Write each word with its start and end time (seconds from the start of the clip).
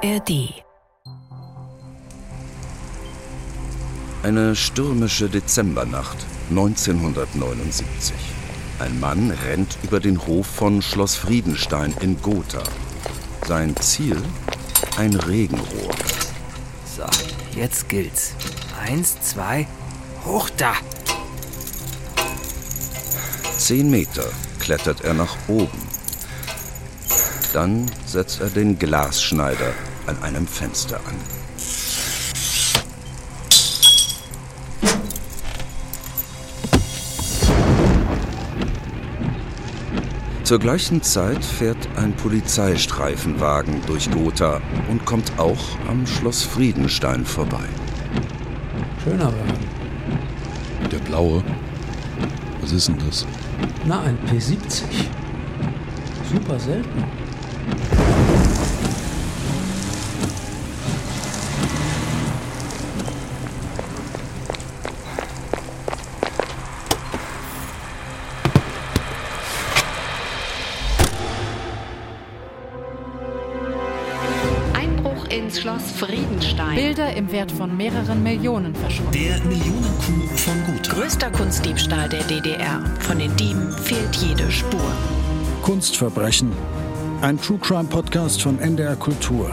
ARD. 0.00 0.62
Eine 4.22 4.54
stürmische 4.54 5.28
Dezembernacht 5.28 6.18
1979. 6.50 8.14
Ein 8.78 9.00
Mann 9.00 9.32
rennt 9.44 9.76
über 9.82 9.98
den 9.98 10.24
Hof 10.24 10.46
von 10.46 10.82
Schloss 10.82 11.16
Friedenstein 11.16 11.96
in 12.00 12.22
Gotha. 12.22 12.62
Sein 13.48 13.74
Ziel? 13.76 14.22
Ein 14.96 15.14
Regenrohr. 15.14 15.94
So, 16.96 17.04
jetzt 17.58 17.88
gilt's. 17.88 18.34
Eins, 18.80 19.20
zwei, 19.20 19.66
hoch 20.24 20.48
da! 20.56 20.74
Zehn 23.56 23.90
Meter 23.90 24.26
klettert 24.60 25.00
er 25.00 25.14
nach 25.14 25.36
oben. 25.48 25.88
Dann 27.52 27.90
setzt 28.06 28.40
er 28.40 28.50
den 28.50 28.78
Glasschneider 28.78 29.72
an 30.08 30.22
einem 30.22 30.46
Fenster 30.46 30.96
an. 31.06 31.14
Zur 40.44 40.58
gleichen 40.58 41.02
Zeit 41.02 41.44
fährt 41.44 41.88
ein 41.96 42.16
Polizeistreifenwagen 42.16 43.82
durch 43.86 44.10
Gotha 44.10 44.62
und 44.88 45.04
kommt 45.04 45.38
auch 45.38 45.62
am 45.88 46.06
Schloss 46.06 46.42
Friedenstein 46.42 47.26
vorbei. 47.26 47.68
Schöner 49.04 49.26
Wagen. 49.26 49.68
Der 50.90 51.00
blaue. 51.00 51.44
Was 52.62 52.72
ist 52.72 52.88
denn 52.88 52.98
das? 53.06 53.26
Na, 53.84 54.00
ein 54.00 54.18
P70. 54.26 54.84
Super 56.32 56.58
selten. 56.58 57.04
Bilder 76.78 77.12
im 77.16 77.32
Wert 77.32 77.50
von 77.50 77.76
mehreren 77.76 78.22
Millionen 78.22 78.72
verschwunden. 78.72 79.10
Der 79.10 79.40
Millionenkuh 79.40 80.36
von 80.36 80.54
Gotha. 80.64 80.94
Größter 80.94 81.28
Kunstdiebstahl 81.32 82.08
der 82.08 82.22
DDR. 82.22 82.80
Von 83.00 83.18
den 83.18 83.34
Dieben 83.34 83.72
fehlt 83.72 84.14
jede 84.14 84.48
Spur. 84.52 84.92
Kunstverbrechen. 85.62 86.52
Ein 87.20 87.40
True 87.40 87.58
Crime 87.58 87.88
Podcast 87.88 88.40
von 88.42 88.60
NDR 88.60 88.94
Kultur. 88.94 89.50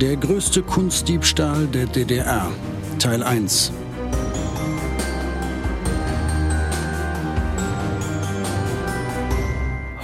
Der 0.00 0.16
größte 0.16 0.62
Kunstdiebstahl 0.64 1.68
der 1.68 1.86
DDR. 1.86 2.50
Teil 2.98 3.22
1. 3.22 3.70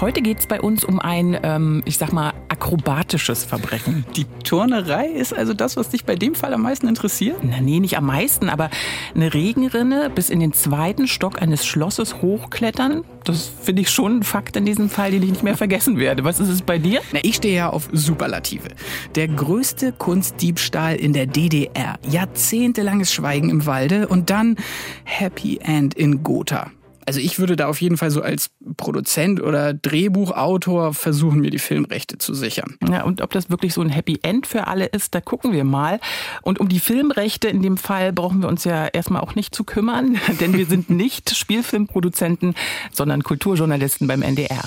Heute 0.05 0.21
geht 0.21 0.41
es 0.41 0.47
bei 0.47 0.61
uns 0.61 0.85
um 0.85 1.01
ein, 1.01 1.35
ähm, 1.43 1.83
ich 1.87 1.97
sag 1.97 2.13
mal, 2.13 2.35
akrobatisches 2.51 3.47
Verbrechen. 3.47 4.05
Die 4.17 4.27
Turnerei 4.45 5.07
ist 5.07 5.33
also 5.33 5.55
das, 5.55 5.79
was 5.79 5.89
dich 5.89 6.05
bei 6.05 6.15
dem 6.15 6.35
Fall 6.35 6.53
am 6.53 6.61
meisten 6.61 6.89
interessiert? 6.89 7.39
Na 7.43 7.59
nee, 7.63 7.81
nicht 7.81 7.97
am 7.97 8.05
meisten, 8.05 8.51
aber 8.51 8.69
eine 9.15 9.33
Regenrinne 9.33 10.11
bis 10.15 10.29
in 10.29 10.41
den 10.41 10.53
zweiten 10.53 11.09
Stock 11.09 11.41
eines 11.41 11.65
Schlosses 11.65 12.21
hochklettern, 12.21 13.03
das 13.25 13.51
finde 13.63 13.81
ich 13.81 13.89
schon 13.89 14.19
ein 14.19 14.23
Fakt 14.25 14.57
in 14.57 14.67
diesem 14.67 14.91
Fall, 14.91 15.11
den 15.11 15.23
ich 15.23 15.31
nicht 15.31 15.43
mehr 15.43 15.57
vergessen 15.57 15.97
werde. 15.97 16.23
Was 16.23 16.39
ist 16.39 16.51
es 16.51 16.61
bei 16.61 16.77
dir? 16.77 17.01
Na, 17.15 17.21
ich 17.23 17.37
stehe 17.37 17.57
ja 17.57 17.71
auf 17.71 17.89
Superlative. 17.91 18.69
Der 19.15 19.29
größte 19.29 19.93
Kunstdiebstahl 19.93 20.97
in 20.97 21.15
der 21.15 21.25
DDR. 21.25 21.99
Jahrzehntelanges 22.07 23.11
Schweigen 23.11 23.49
im 23.49 23.65
Walde 23.65 24.07
und 24.07 24.29
dann 24.29 24.57
Happy 25.05 25.61
End 25.63 25.95
in 25.95 26.23
Gotha. 26.23 26.73
Also 27.07 27.21
ich 27.21 27.39
würde 27.39 27.57
da 27.57 27.69
auf 27.69 27.81
jeden 27.81 27.97
Fall 27.97 28.11
so 28.11 28.23
als 28.23 28.51
Produzent 28.77 29.43
oder 29.43 29.75
Drehbuchautor 29.75 30.95
versuchen, 30.95 31.41
mir 31.41 31.51
die 31.51 31.59
Filmrechte 31.59 32.19
zu 32.19 32.35
sichern. 32.35 32.77
Ja, 32.89 33.05
und 33.05 33.21
ob 33.21 33.31
das 33.33 33.51
wirklich 33.51 33.75
so 33.75 33.81
ein 33.81 33.91
Happy 33.91 34.19
End 34.23 34.47
für 34.47 34.67
alle 34.67 34.87
ist, 34.87 35.15
da 35.15 35.21
gucken 35.21 35.53
wir 35.53 35.65
mal. 35.65 36.01
Und 36.43 36.61
um 36.61 36.69
die 36.69 36.81
Filmrechte 36.81 37.49
in 37.49 37.63
dem 37.63 37.77
Fall 37.77 38.13
brauchen 38.13 38.41
wir 38.41 38.49
uns 38.49 38.65
ja 38.65 38.87
erstmal 38.87 39.23
auch 39.23 39.35
nicht 39.35 39.55
zu 39.55 39.65
kümmern, 39.65 40.19
denn 40.41 40.55
wir 40.55 40.67
sind 40.67 40.91
nicht 40.91 41.35
Spielfilmproduzenten, 41.35 42.55
sondern 42.93 43.23
Kulturjournalisten 43.23 44.07
beim 44.07 44.23
NDR. 44.23 44.65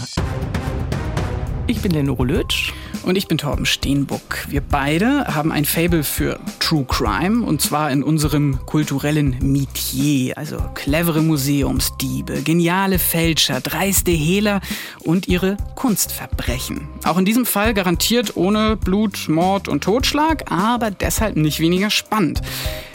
Ich 1.68 1.82
bin 1.82 1.92
Lenore 1.92 2.26
Lötsch. 2.26 2.74
Und 3.08 3.18
ich 3.18 3.30
bin 3.30 3.38
Torben 3.38 3.66
Steenbuck. 3.66 4.50
Wir 4.50 4.60
beide 4.60 5.34
haben 5.34 5.54
ein 5.54 5.64
Fable 5.64 6.04
für 6.04 6.42
True 6.60 6.84
Crime 6.86 7.46
und 7.46 7.62
zwar 7.62 7.90
in 7.90 8.04
unserem 8.04 8.60
kulturellen 8.66 9.38
Metier. 9.42 10.38
Also 10.38 10.58
clevere 10.74 11.22
Museumsdiebe, 11.22 12.42
geniale 12.42 13.00
Fälscher, 13.00 13.62
dreiste 13.62 14.12
Hehler 14.12 14.60
und 15.00 15.30
ihre 15.30 15.56
Kunstverbrechen. 15.76 16.90
Auch 17.06 17.18
in 17.18 17.24
diesem 17.24 17.46
Fall 17.46 17.74
garantiert 17.74 18.36
ohne 18.36 18.76
Blut, 18.76 19.30
Mord 19.30 19.70
und 19.70 19.86
Totschlag, 19.86 20.52
aber 20.52 20.92
deshalb 20.92 21.38
nicht 21.38 21.62
weniger 21.62 21.90
spannend. 21.90 22.42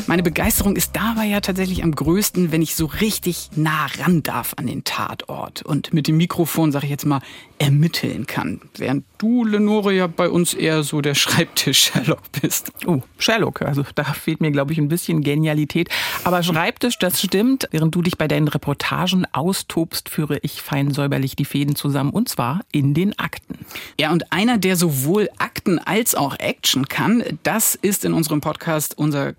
Meine 0.07 0.23
Begeisterung 0.23 0.77
ist 0.77 0.97
dabei 0.97 1.27
ja 1.27 1.41
tatsächlich 1.41 1.83
am 1.85 1.95
größten, 1.95 2.53
wenn 2.53 2.63
ich 2.63 2.75
so 2.75 2.87
richtig 2.87 3.51
nah 3.55 3.87
ran 3.99 4.23
darf 4.23 4.55
an 4.57 4.67
den 4.67 4.85
Tatort 4.85 5.63
und 5.63 5.95
mit 5.95 6.09
dem 6.09 6.17
Mikrofon, 6.17 6.73
sag 6.73 6.85
ich 6.85 6.91
jetzt 6.91 7.07
mal, 7.07 7.21
ermitteln 7.59 8.27
kann. 8.27 8.61
Während 8.77 9.05
du, 9.19 9.45
Lenore, 9.45 9.93
ja 9.93 10.09
bei 10.09 10.29
uns 10.29 10.53
eher 10.53 10.83
so 10.83 11.01
der 11.01 11.15
Schreibtisch-Sherlock 11.15 12.21
bist. 12.41 12.73
Oh, 12.87 13.03
Sherlock, 13.19 13.63
also 13.63 13.85
da 13.95 14.05
fehlt 14.05 14.41
mir, 14.41 14.51
glaube 14.51 14.73
ich, 14.73 14.79
ein 14.79 14.89
bisschen 14.89 15.23
Genialität. 15.23 15.89
Aber 16.25 16.43
Schreibtisch, 16.43 16.99
das 16.99 17.21
stimmt. 17.21 17.69
Während 17.71 17.95
du 17.95 18.03
dich 18.03 18.19
bei 18.19 18.27
deinen 18.27 18.49
Reportagen 18.49 19.27
austobst, 19.33 20.09
führe 20.09 20.39
ich 20.43 20.61
fein 20.61 20.91
säuberlich 20.91 21.37
die 21.37 21.45
Fäden 21.45 21.77
zusammen 21.77 22.11
und 22.11 22.29
zwar 22.29 22.63
in 22.73 22.95
den 22.95 23.17
Akten. 23.19 23.59
Ja, 23.99 24.11
und 24.11 24.33
einer, 24.33 24.59
der 24.59 24.77
sowohl 24.77 25.29
Akten 25.39 25.79
als 25.79 26.17
auch 26.17 26.37
Action 26.41 26.89
kann, 26.89 27.23
das 27.45 27.77
ist 27.77 28.05
in 28.05 28.13
unserem 28.13 28.41
Podcast 28.41 28.99
unser 28.99 29.35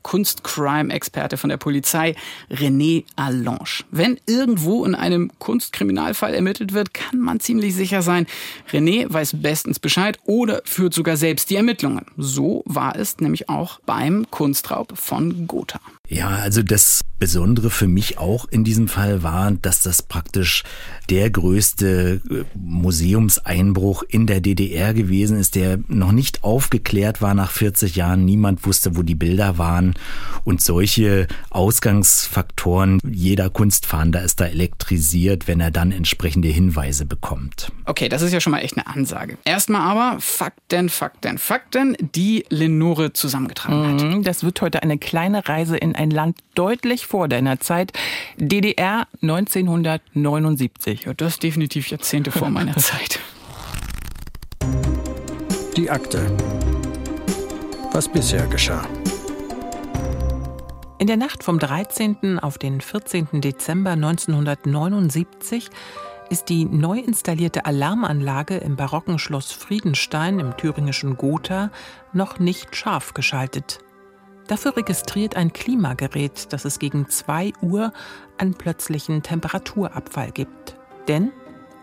Kunst-Crime-Experte 0.54 1.38
von 1.38 1.50
der 1.50 1.58
Polizei, 1.58 2.16
René 2.52 3.04
Allange. 3.16 3.84
Wenn 3.92 4.20
irgendwo 4.26 4.86
in 4.86 4.96
einem 4.96 5.32
Kunstkriminalfall 5.40 6.34
ermittelt 6.34 6.74
wird, 6.74 6.94
kann 6.94 7.20
man 7.20 7.40
ziemlich 7.40 7.76
sicher 7.76 8.02
sein, 8.02 8.28
René 8.72 9.12
weiß 9.12 9.42
bestens 9.42 9.80
Bescheid 9.80 10.20
oder 10.26 10.62
führt 10.66 10.94
sogar 10.94 11.18
selbst 11.18 11.50
die 11.50 11.56
Ermittlungen. 11.56 12.06
So 12.18 12.64
war 12.66 12.96
es 12.96 13.18
nämlich 13.18 13.50
auch 13.50 13.80
beim 13.86 14.30
Kunstraub 14.30 14.98
von 14.98 15.48
Gotha. 15.48 15.80
Ja, 16.10 16.28
also 16.30 16.62
das 16.64 17.06
Besondere 17.18 17.70
für 17.70 17.88
mich 17.88 18.18
auch 18.18 18.46
in 18.50 18.66
diesem 18.66 18.90
Fall 18.90 19.24
war, 19.24 19.52
dass 19.52 19.82
das 19.82 20.02
praktisch 20.02 20.64
der 21.10 21.30
größte 21.30 22.20
äh, 22.30 22.44
Museumseinbruch 22.56 24.04
in 24.10 24.28
der 24.28 24.42
DDR 24.42 24.94
gewesen 24.94 25.38
ist, 25.38 25.56
der 25.56 25.80
noch 25.88 26.12
nicht 26.12 26.44
aufgeklärt 26.44 27.22
war 27.22 27.34
nach 27.34 27.52
40 27.52 27.96
Jahren. 27.96 28.26
Niemand 28.26 28.66
wusste, 28.66 28.98
wo 28.98 29.04
die 29.04 29.16
Bilder 29.16 29.58
waren. 29.58 29.94
Und 30.44 30.62
solche 30.62 31.28
Ausgangsfaktoren, 31.50 33.00
jeder 33.10 33.50
Kunstfahnder 33.50 34.22
ist 34.22 34.42
da 34.42 34.46
elektrisiert, 34.46 35.48
wenn 35.48 35.62
er 35.62 35.72
dann 35.72 35.94
entsprechende 35.94 36.50
Hinweise 36.50 37.06
bekommt. 37.06 37.72
Okay, 37.86 38.10
das 38.10 38.22
ist 38.22 38.34
ja 38.34 38.42
schon 38.42 38.52
mal 38.52 38.60
echt 38.60 38.76
eine 38.78 38.88
Ansage. 38.88 39.38
Erstmal 39.46 39.82
aber 39.82 40.20
Fakten, 40.20 40.90
Fakten, 40.90 41.38
Fakten, 41.38 41.96
die 42.14 42.44
Lenore 42.50 43.14
zusammengetragen 43.14 43.88
hat. 43.94 44.04
Mhm, 44.04 44.24
Das 44.24 44.44
wird 44.44 44.60
heute 44.62 44.84
eine 44.84 44.98
kleine 44.98 45.48
Reise 45.48 45.78
in 45.78 45.93
ein 45.96 46.10
Land 46.10 46.38
deutlich 46.56 47.06
vor 47.08 47.28
deiner 47.28 47.60
Zeit. 47.60 47.94
DDR 48.38 49.08
1979. 49.22 51.06
Ja, 51.06 51.14
das 51.14 51.34
ist 51.34 51.44
definitiv 51.44 51.90
Jahrzehnte 51.90 52.32
vor 52.32 52.50
meiner 52.50 52.76
Zeit. 52.78 53.20
Die 55.78 55.90
Akte. 55.90 56.36
Was 57.92 58.08
bisher 58.08 58.46
geschah. 58.48 58.88
In 61.00 61.08
der 61.08 61.18
Nacht 61.18 61.44
vom 61.44 61.60
13. 61.60 62.40
auf 62.40 62.58
den 62.58 62.80
14. 62.80 63.42
Dezember 63.42 63.92
1979 63.92 65.70
ist 66.30 66.50
die 66.50 66.66
neu 66.66 66.98
installierte 66.98 67.66
Alarmanlage 67.66 68.58
im 68.58 68.76
barocken 68.76 69.20
Schloss 69.20 69.52
Friedenstein 69.52 70.40
im 70.40 70.56
thüringischen 70.58 71.18
Gotha 71.18 71.72
noch 72.14 72.40
nicht 72.40 72.76
scharf 72.76 73.14
geschaltet. 73.14 73.80
Dafür 74.48 74.76
registriert 74.76 75.36
ein 75.36 75.54
Klimagerät, 75.54 76.52
dass 76.52 76.66
es 76.66 76.80
gegen 76.80 77.08
2 77.10 77.54
Uhr 77.62 77.94
einen 78.38 78.54
plötzlichen 78.54 79.24
Temperaturabfall 79.24 80.32
gibt. 80.32 80.78
Denn 81.08 81.32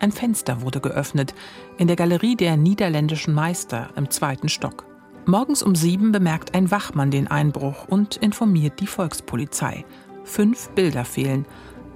ein 0.00 0.12
Fenster 0.12 0.62
wurde 0.62 0.80
geöffnet 0.80 1.34
in 1.78 1.86
der 1.86 1.96
Galerie 1.96 2.36
der 2.36 2.56
niederländischen 2.56 3.34
Meister 3.34 3.90
im 3.96 4.10
zweiten 4.10 4.48
Stock. 4.48 4.86
Morgens 5.26 5.62
um 5.62 5.74
sieben 5.74 6.12
bemerkt 6.12 6.54
ein 6.54 6.70
Wachmann 6.70 7.10
den 7.10 7.28
Einbruch 7.28 7.86
und 7.86 8.16
informiert 8.16 8.80
die 8.80 8.86
Volkspolizei. 8.86 9.84
Fünf 10.24 10.70
Bilder 10.70 11.04
fehlen. 11.04 11.44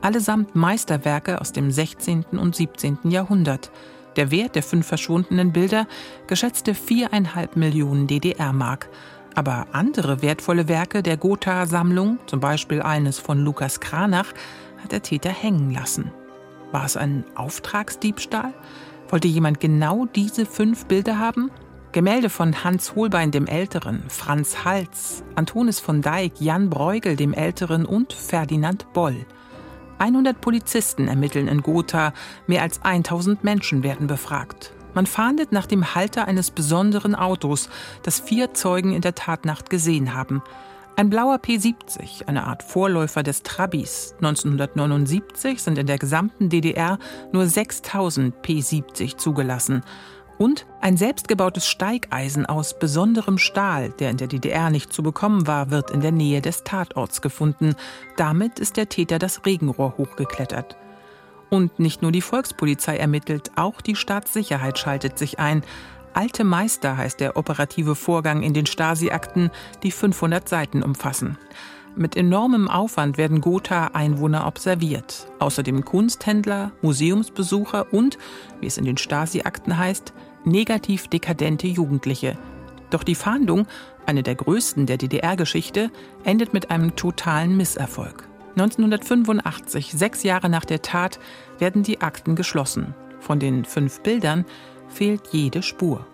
Allesamt 0.02 0.55
Meisterwerke 0.55 1.40
aus 1.40 1.52
dem 1.52 1.70
16. 1.70 2.25
und 2.32 2.55
17. 2.55 2.99
Jahrhundert. 3.05 3.70
Der 4.16 4.31
Wert 4.31 4.55
der 4.55 4.62
fünf 4.62 4.87
verschwundenen 4.87 5.52
Bilder 5.52 5.87
geschätzte 6.26 6.75
viereinhalb 6.75 7.56
Millionen 7.56 8.06
DDR-Mark. 8.06 8.90
Aber 9.35 9.67
andere 9.73 10.23
wertvolle 10.23 10.69
Werke 10.69 11.03
der 11.03 11.17
Gotha-Sammlung, 11.17 12.19
zum 12.27 12.41
Beispiel 12.41 12.83
eines 12.83 13.19
von 13.19 13.45
Lukas 13.45 13.81
Kranach, 13.81 14.33
hat 14.83 14.93
der 14.93 15.03
Täter 15.03 15.31
hängen 15.31 15.73
lassen. 15.73 16.13
War 16.71 16.85
es 16.85 16.97
ein 16.97 17.25
Auftragsdiebstahl? 17.35 18.53
Wollte 19.09 19.29
jemand 19.29 19.61
genau 19.61 20.07
diese 20.07 20.47
fünf 20.47 20.87
Bilder 20.87 21.19
haben? 21.19 21.51
Gemälde 21.93 22.29
von 22.29 22.65
Hans 22.65 22.97
Holbein 22.97 23.31
dem 23.31 23.47
Älteren, 23.47 24.03
Franz 24.09 24.65
Hals, 24.65 25.23
Antonis 25.37 25.79
von 25.79 26.03
Dijk, 26.03 26.41
Jan 26.41 26.69
Bruegel 26.69 27.15
dem 27.15 27.33
Älteren 27.33 27.87
und 27.87 28.13
Ferdinand 28.13 28.93
Boll. 28.93 29.27
100 29.99 30.41
Polizisten 30.41 31.07
ermitteln 31.07 31.47
in 31.47 31.63
Gotha, 31.63 32.13
mehr 32.49 32.63
als 32.63 32.83
1000 32.83 33.45
Menschen 33.45 33.85
werden 33.85 34.09
befragt. 34.09 34.73
Man 34.94 35.06
fahndet 35.06 35.52
nach 35.52 35.67
dem 35.67 35.94
Halter 35.94 36.26
eines 36.29 36.50
besonderen 36.50 37.14
Autos, 37.14 37.69
das 38.02 38.20
vier 38.20 38.55
Zeugen 38.55 38.93
in 38.93 39.02
der 39.02 39.14
Tatnacht 39.14 39.69
gesehen 39.70 40.14
haben. 40.14 40.43
Ein 40.96 41.11
blauer 41.11 41.37
P70, 41.37 42.26
eine 42.26 42.46
Art 42.46 42.62
Vorläufer 42.62 43.25
des 43.25 43.43
Trabis. 43.43 44.14
1979 44.19 45.61
sind 45.61 45.76
in 45.76 45.88
der 45.88 45.99
gesamten 45.99 46.49
DDR 46.49 47.00
nur 47.32 47.46
6000 47.46 48.37
P70 48.44 49.17
zugelassen. 49.17 49.82
Und 50.38 50.67
ein 50.81 50.97
selbstgebautes 50.97 51.67
Steigeisen 51.67 52.47
aus 52.47 52.79
besonderem 52.79 53.38
Stahl, 53.38 53.90
der 53.90 54.11
in 54.11 54.17
der 54.19 54.29
DDR 54.29 54.70
nicht 54.70 54.93
zu 54.93 55.02
bekommen 55.02 55.49
war, 55.49 55.70
wird 55.70 55.90
in 55.90 56.00
der 56.00 56.12
Nähe 56.12 56.40
des 56.40 56.62
Tatorts 56.62 57.23
gefunden. 57.23 57.75
Damit 58.17 58.61
ist 58.61 58.76
der 58.76 58.88
Täter 58.88 59.19
das 59.19 59.44
Regenrohr 59.44 59.94
hochgeklettert. 59.97 60.76
Und 61.50 61.79
nicht 61.79 62.02
nur 62.02 62.12
die 62.12 62.20
Volkspolizei 62.20 62.96
ermittelt, 62.96 63.52
auch 63.56 63.81
die 63.81 63.96
Staatssicherheit 63.96 64.79
schaltet 64.79 65.19
sich 65.19 65.38
ein. 65.38 65.62
Alte 66.14 66.44
Meister 66.44 66.96
heißt 66.96 67.20
der 67.20 67.37
operative 67.37 67.94
Vorgang 67.94 68.43
in 68.43 68.55
den 68.55 68.67
Stasi-Akten, 68.67 69.50
die 69.82 69.91
500 69.91 70.49
Seiten 70.49 70.82
umfassen. 70.82 71.38
Mit 71.96 72.17
enormem 72.17 72.69
Aufwand 72.69 73.19
werden 73.19 73.41
Gotha-Einwohner 73.41 74.46
observiert. 74.49 75.29
Außerdem 75.38 75.85
Kunsthändler, 75.85 76.73
Museumsbesucher 76.82 77.93
und, 77.93 78.19
wie 78.61 78.67
es 78.67 78.79
in 78.79 78.85
den 78.85 78.97
Stasi-Akten 78.97 79.79
heißt, 79.79 80.12
negativ 80.44 81.06
dekadente 81.06 81.69
Jugendliche. 81.69 82.37
Doch 82.90 83.05
die 83.05 83.14
Fahndung, 83.14 83.67
eine 84.06 84.23
der 84.23 84.35
größten 84.35 84.87
der 84.87 84.99
DDR-Geschichte, 84.99 85.90
endet 86.25 86.52
mit 86.52 86.70
einem 86.70 86.97
totalen 86.97 87.56
Misserfolg. 87.56 88.29
1985, 88.56 89.93
sechs 89.93 90.23
Jahre 90.23 90.49
nach 90.49 90.65
der 90.65 90.83
Tat, 90.83 91.19
werden 91.59 91.83
die 91.83 92.01
Akten 92.01 92.37
geschlossen. 92.37 92.95
Von 93.21 93.41
den 93.41 93.65
fünf 93.65 94.01
Bildern 94.01 94.45
fehlt 94.89 95.23
jede 95.33 95.62
Spur. 95.62 96.06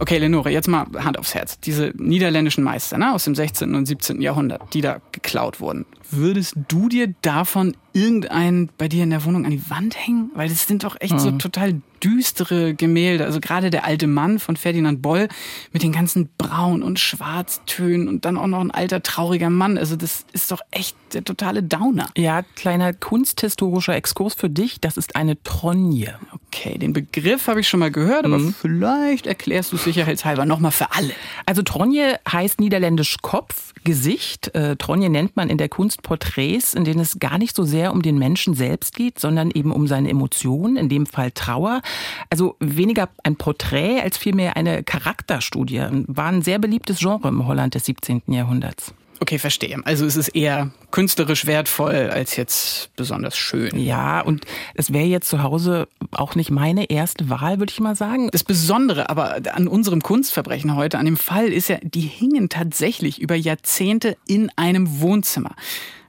Okay, 0.00 0.18
Lenore, 0.18 0.50
jetzt 0.50 0.66
mal 0.66 0.86
Hand 0.98 1.16
aufs 1.16 1.32
Herz. 1.32 1.60
Diese 1.60 1.92
niederländischen 1.96 2.64
Meister 2.64 2.98
ne, 2.98 3.14
aus 3.14 3.22
dem 3.22 3.36
16. 3.36 3.76
und 3.76 3.86
17. 3.86 4.20
Jahrhundert, 4.20 4.74
die 4.74 4.80
da 4.80 5.00
geklaut 5.12 5.60
wurden. 5.60 5.86
Würdest 6.12 6.54
du 6.68 6.88
dir 6.88 7.14
davon 7.22 7.74
irgendeinen 7.94 8.70
bei 8.78 8.88
dir 8.88 9.02
in 9.02 9.10
der 9.10 9.24
Wohnung 9.24 9.44
an 9.44 9.50
die 9.50 9.70
Wand 9.70 9.96
hängen? 9.96 10.30
Weil 10.34 10.48
das 10.48 10.66
sind 10.66 10.84
doch 10.84 10.96
echt 11.00 11.14
mhm. 11.14 11.18
so 11.18 11.30
total 11.32 11.80
düstere 12.02 12.74
Gemälde. 12.74 13.24
Also 13.24 13.40
gerade 13.40 13.70
der 13.70 13.84
alte 13.84 14.06
Mann 14.06 14.38
von 14.38 14.56
Ferdinand 14.56 15.02
Boll 15.02 15.28
mit 15.72 15.82
den 15.82 15.92
ganzen 15.92 16.28
Braun- 16.36 16.82
und 16.82 16.98
Schwarztönen 16.98 18.08
und 18.08 18.24
dann 18.24 18.36
auch 18.36 18.46
noch 18.46 18.60
ein 18.60 18.70
alter 18.70 19.02
trauriger 19.02 19.50
Mann. 19.50 19.78
Also 19.78 19.96
das 19.96 20.26
ist 20.32 20.50
doch 20.50 20.60
echt 20.70 20.96
der 21.12 21.24
totale 21.24 21.62
Downer. 21.62 22.08
Ja, 22.16 22.42
kleiner 22.56 22.92
kunsthistorischer 22.92 23.94
Exkurs 23.94 24.34
für 24.34 24.50
dich. 24.50 24.80
Das 24.80 24.96
ist 24.96 25.16
eine 25.16 25.42
Tronje. 25.42 26.18
Okay, 26.46 26.76
den 26.78 26.92
Begriff 26.92 27.46
habe 27.46 27.60
ich 27.60 27.68
schon 27.68 27.80
mal 27.80 27.90
gehört, 27.90 28.24
aber 28.24 28.38
mhm. 28.38 28.54
vielleicht 28.54 29.26
erklärst 29.26 29.72
du 29.72 29.76
es 29.76 29.84
sicherheitshalber 29.84 30.44
nochmal 30.44 30.72
für 30.72 30.92
alle. 30.92 31.12
Also 31.46 31.62
Tronje 31.62 32.18
heißt 32.30 32.60
niederländisch 32.60 33.18
Kopf, 33.22 33.72
Gesicht. 33.84 34.54
Äh, 34.54 34.76
Tronje 34.76 35.08
nennt 35.08 35.36
man 35.36 35.48
in 35.48 35.58
der 35.58 35.68
Kunst 35.68 36.01
Porträts, 36.02 36.74
in 36.74 36.84
denen 36.84 37.00
es 37.00 37.18
gar 37.18 37.38
nicht 37.38 37.56
so 37.56 37.64
sehr 37.64 37.92
um 37.92 38.02
den 38.02 38.18
Menschen 38.18 38.54
selbst 38.54 38.94
geht, 38.94 39.18
sondern 39.18 39.50
eben 39.50 39.72
um 39.72 39.86
seine 39.86 40.10
Emotionen, 40.10 40.76
in 40.76 40.88
dem 40.88 41.06
Fall 41.06 41.30
Trauer. 41.30 41.82
Also 42.30 42.56
weniger 42.60 43.08
ein 43.22 43.36
Porträt 43.36 44.00
als 44.00 44.18
vielmehr 44.18 44.56
eine 44.56 44.82
Charakterstudie. 44.82 45.82
War 46.06 46.26
ein 46.26 46.42
sehr 46.42 46.58
beliebtes 46.58 46.98
Genre 46.98 47.28
im 47.28 47.46
Holland 47.46 47.74
des 47.74 47.86
17. 47.86 48.22
Jahrhunderts. 48.26 48.94
Okay, 49.22 49.38
verstehe. 49.38 49.78
Also 49.84 50.04
es 50.04 50.16
ist 50.16 50.30
eher 50.30 50.72
künstlerisch 50.90 51.46
wertvoll 51.46 52.10
als 52.10 52.34
jetzt 52.34 52.90
besonders 52.96 53.36
schön. 53.36 53.78
Ja, 53.78 54.20
und 54.20 54.46
es 54.74 54.92
wäre 54.92 55.04
jetzt 55.04 55.28
zu 55.28 55.44
Hause 55.44 55.86
auch 56.10 56.34
nicht 56.34 56.50
meine 56.50 56.90
erste 56.90 57.30
Wahl, 57.30 57.60
würde 57.60 57.70
ich 57.70 57.78
mal 57.78 57.94
sagen. 57.94 58.30
Das 58.32 58.42
Besondere 58.42 59.10
aber 59.10 59.36
an 59.54 59.68
unserem 59.68 60.02
Kunstverbrechen 60.02 60.74
heute, 60.74 60.98
an 60.98 61.04
dem 61.04 61.16
Fall, 61.16 61.52
ist 61.52 61.68
ja, 61.68 61.78
die 61.84 62.00
hingen 62.00 62.48
tatsächlich 62.48 63.20
über 63.20 63.36
Jahrzehnte 63.36 64.16
in 64.26 64.50
einem 64.56 65.00
Wohnzimmer. 65.00 65.54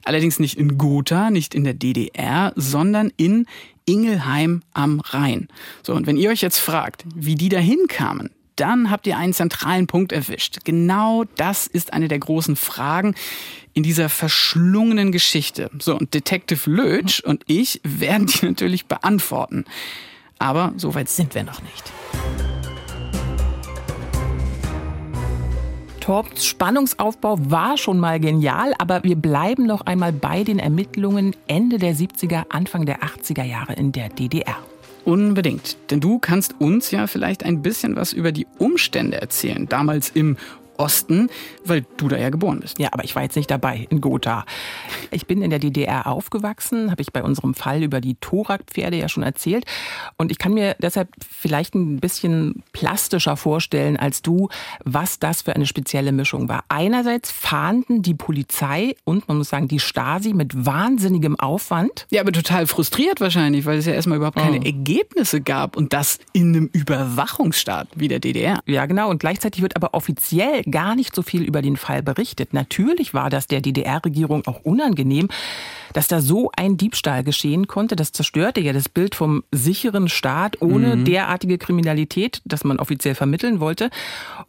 Allerdings 0.03 0.39
nicht 0.39 0.57
in 0.57 0.79
Gotha, 0.79 1.29
nicht 1.29 1.53
in 1.53 1.65
der 1.65 1.75
DDR, 1.75 2.51
sondern 2.55 3.11
in 3.15 3.45
Ingelheim 3.85 4.63
am 4.73 5.01
Rhein. 5.01 5.49
So, 5.83 5.93
und 5.93 6.07
wenn 6.07 6.17
ihr 6.17 6.31
euch 6.31 6.41
jetzt 6.41 6.57
fragt, 6.57 7.05
wie 7.13 7.35
die 7.35 7.49
da 7.49 7.59
hinkamen, 7.59 8.31
dann 8.55 8.89
habt 8.89 9.07
ihr 9.07 9.17
einen 9.17 9.33
zentralen 9.33 9.87
Punkt 9.87 10.11
erwischt. 10.11 10.59
Genau 10.63 11.23
das 11.35 11.67
ist 11.67 11.93
eine 11.93 12.07
der 12.07 12.19
großen 12.19 12.55
Fragen 12.55 13.15
in 13.73 13.83
dieser 13.83 14.09
verschlungenen 14.09 15.11
Geschichte. 15.11 15.69
So, 15.79 15.97
und 15.97 16.13
Detective 16.13 16.69
Lötsch 16.69 17.21
und 17.21 17.43
ich 17.47 17.81
werden 17.83 18.27
die 18.27 18.45
natürlich 18.45 18.85
beantworten. 18.85 19.65
Aber 20.39 20.73
so 20.77 20.93
weit 20.95 21.09
sind 21.09 21.35
wir 21.35 21.43
noch 21.43 21.61
nicht. 21.61 21.91
Torps 26.03 26.45
Spannungsaufbau 26.45 27.37
war 27.49 27.77
schon 27.77 27.97
mal 27.97 28.19
genial, 28.19 28.73
aber 28.77 29.05
wir 29.05 29.15
bleiben 29.15 29.65
noch 29.65 29.85
einmal 29.85 30.11
bei 30.11 30.43
den 30.43 30.59
Ermittlungen 30.59 31.33
Ende 31.47 31.77
der 31.77 31.95
70er, 31.95 32.47
Anfang 32.49 32.85
der 32.85 33.03
80er 33.03 33.43
Jahre 33.43 33.73
in 33.73 33.93
der 33.93 34.09
DDR. 34.09 34.57
Unbedingt. 35.05 35.77
Denn 35.89 35.99
du 35.99 36.19
kannst 36.19 36.55
uns 36.59 36.91
ja 36.91 37.07
vielleicht 37.07 37.43
ein 37.43 37.61
bisschen 37.61 37.95
was 37.95 38.13
über 38.13 38.31
die 38.31 38.47
Umstände 38.57 39.19
erzählen, 39.19 39.67
damals 39.67 40.09
im 40.09 40.37
Osten, 40.77 41.29
weil 41.65 41.85
du 41.97 42.07
da 42.07 42.17
ja 42.17 42.29
geboren 42.29 42.59
bist. 42.59 42.79
Ja, 42.79 42.89
aber 42.91 43.03
ich 43.03 43.15
war 43.15 43.23
jetzt 43.23 43.35
nicht 43.35 43.49
dabei 43.49 43.87
in 43.89 44.01
Gotha. 44.01 44.45
Ich 45.11 45.27
bin 45.27 45.41
in 45.41 45.49
der 45.49 45.59
DDR 45.59 46.07
aufgewachsen, 46.07 46.91
habe 46.91 47.01
ich 47.01 47.13
bei 47.13 47.23
unserem 47.23 47.53
Fall 47.53 47.83
über 47.83 48.01
die 48.01 48.15
Thorak-Pferde 48.15 48.97
ja 48.97 49.09
schon 49.09 49.23
erzählt. 49.23 49.65
Und 50.17 50.31
ich 50.31 50.39
kann 50.39 50.53
mir 50.53 50.75
deshalb 50.79 51.09
vielleicht 51.27 51.75
ein 51.75 51.99
bisschen 51.99 52.63
plastischer 52.73 53.37
vorstellen 53.37 53.97
als 53.97 54.21
du, 54.21 54.49
was 54.83 55.19
das 55.19 55.43
für 55.43 55.55
eine 55.55 55.65
spezielle 55.65 56.11
Mischung 56.11 56.49
war. 56.49 56.63
Einerseits 56.69 57.31
fahnden 57.31 58.01
die 58.01 58.15
Polizei 58.15 58.95
und 59.03 59.27
man 59.27 59.37
muss 59.37 59.49
sagen 59.49 59.67
die 59.67 59.79
Stasi 59.79 60.33
mit 60.33 60.65
wahnsinnigem 60.65 61.39
Aufwand. 61.39 62.07
Ja, 62.09 62.21
aber 62.21 62.31
total 62.31 62.67
frustriert 62.67 63.21
wahrscheinlich, 63.21 63.65
weil 63.65 63.77
es 63.77 63.85
ja 63.85 63.93
erstmal 63.93 64.17
überhaupt 64.17 64.37
keine 64.37 64.59
oh. 64.59 64.63
Ergebnisse 64.63 65.41
gab 65.41 65.77
und 65.77 65.93
das 65.93 66.19
in 66.33 66.55
einem 66.55 66.69
Überwachungsstaat 66.73 67.87
wie 67.95 68.07
der 68.07 68.19
DDR. 68.19 68.59
Ja, 68.65 68.85
genau. 68.85 69.09
Und 69.09 69.19
gleichzeitig 69.19 69.61
wird 69.61 69.75
aber 69.75 69.93
offiziell 69.93 70.62
gar 70.69 70.95
nicht 70.95 71.15
so 71.15 71.21
viel 71.21 71.43
über 71.43 71.61
den 71.61 71.77
Fall 71.77 72.03
berichtet. 72.03 72.53
Natürlich 72.53 73.13
war 73.13 73.29
das 73.29 73.47
der 73.47 73.61
DDR-Regierung 73.61 74.45
auch 74.47 74.61
unangenehm, 74.63 75.29
dass 75.93 76.07
da 76.07 76.21
so 76.21 76.51
ein 76.55 76.77
Diebstahl 76.77 77.23
geschehen 77.23 77.67
konnte. 77.67 77.95
Das 77.95 78.11
zerstörte 78.11 78.61
ja 78.61 78.73
das 78.73 78.89
Bild 78.89 79.15
vom 79.15 79.43
sicheren 79.51 80.09
Staat 80.09 80.61
ohne 80.61 80.95
mhm. 80.95 81.05
derartige 81.05 81.57
Kriminalität, 81.57 82.41
das 82.45 82.63
man 82.63 82.79
offiziell 82.79 83.15
vermitteln 83.15 83.59
wollte. 83.59 83.89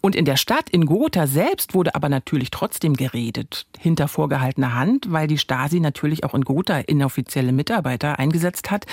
Und 0.00 0.16
in 0.16 0.24
der 0.24 0.36
Stadt, 0.36 0.70
in 0.70 0.86
Gotha 0.86 1.26
selbst, 1.26 1.74
wurde 1.74 1.94
aber 1.94 2.08
natürlich 2.08 2.50
trotzdem 2.50 2.94
geredet, 2.94 3.66
hinter 3.78 4.08
vorgehaltener 4.08 4.74
Hand, 4.74 5.12
weil 5.12 5.26
die 5.26 5.38
Stasi 5.38 5.80
natürlich 5.80 6.24
auch 6.24 6.34
in 6.34 6.42
Gotha 6.42 6.78
inoffizielle 6.78 7.52
Mitarbeiter 7.52 8.18
eingesetzt 8.18 8.70
hat. 8.70 8.86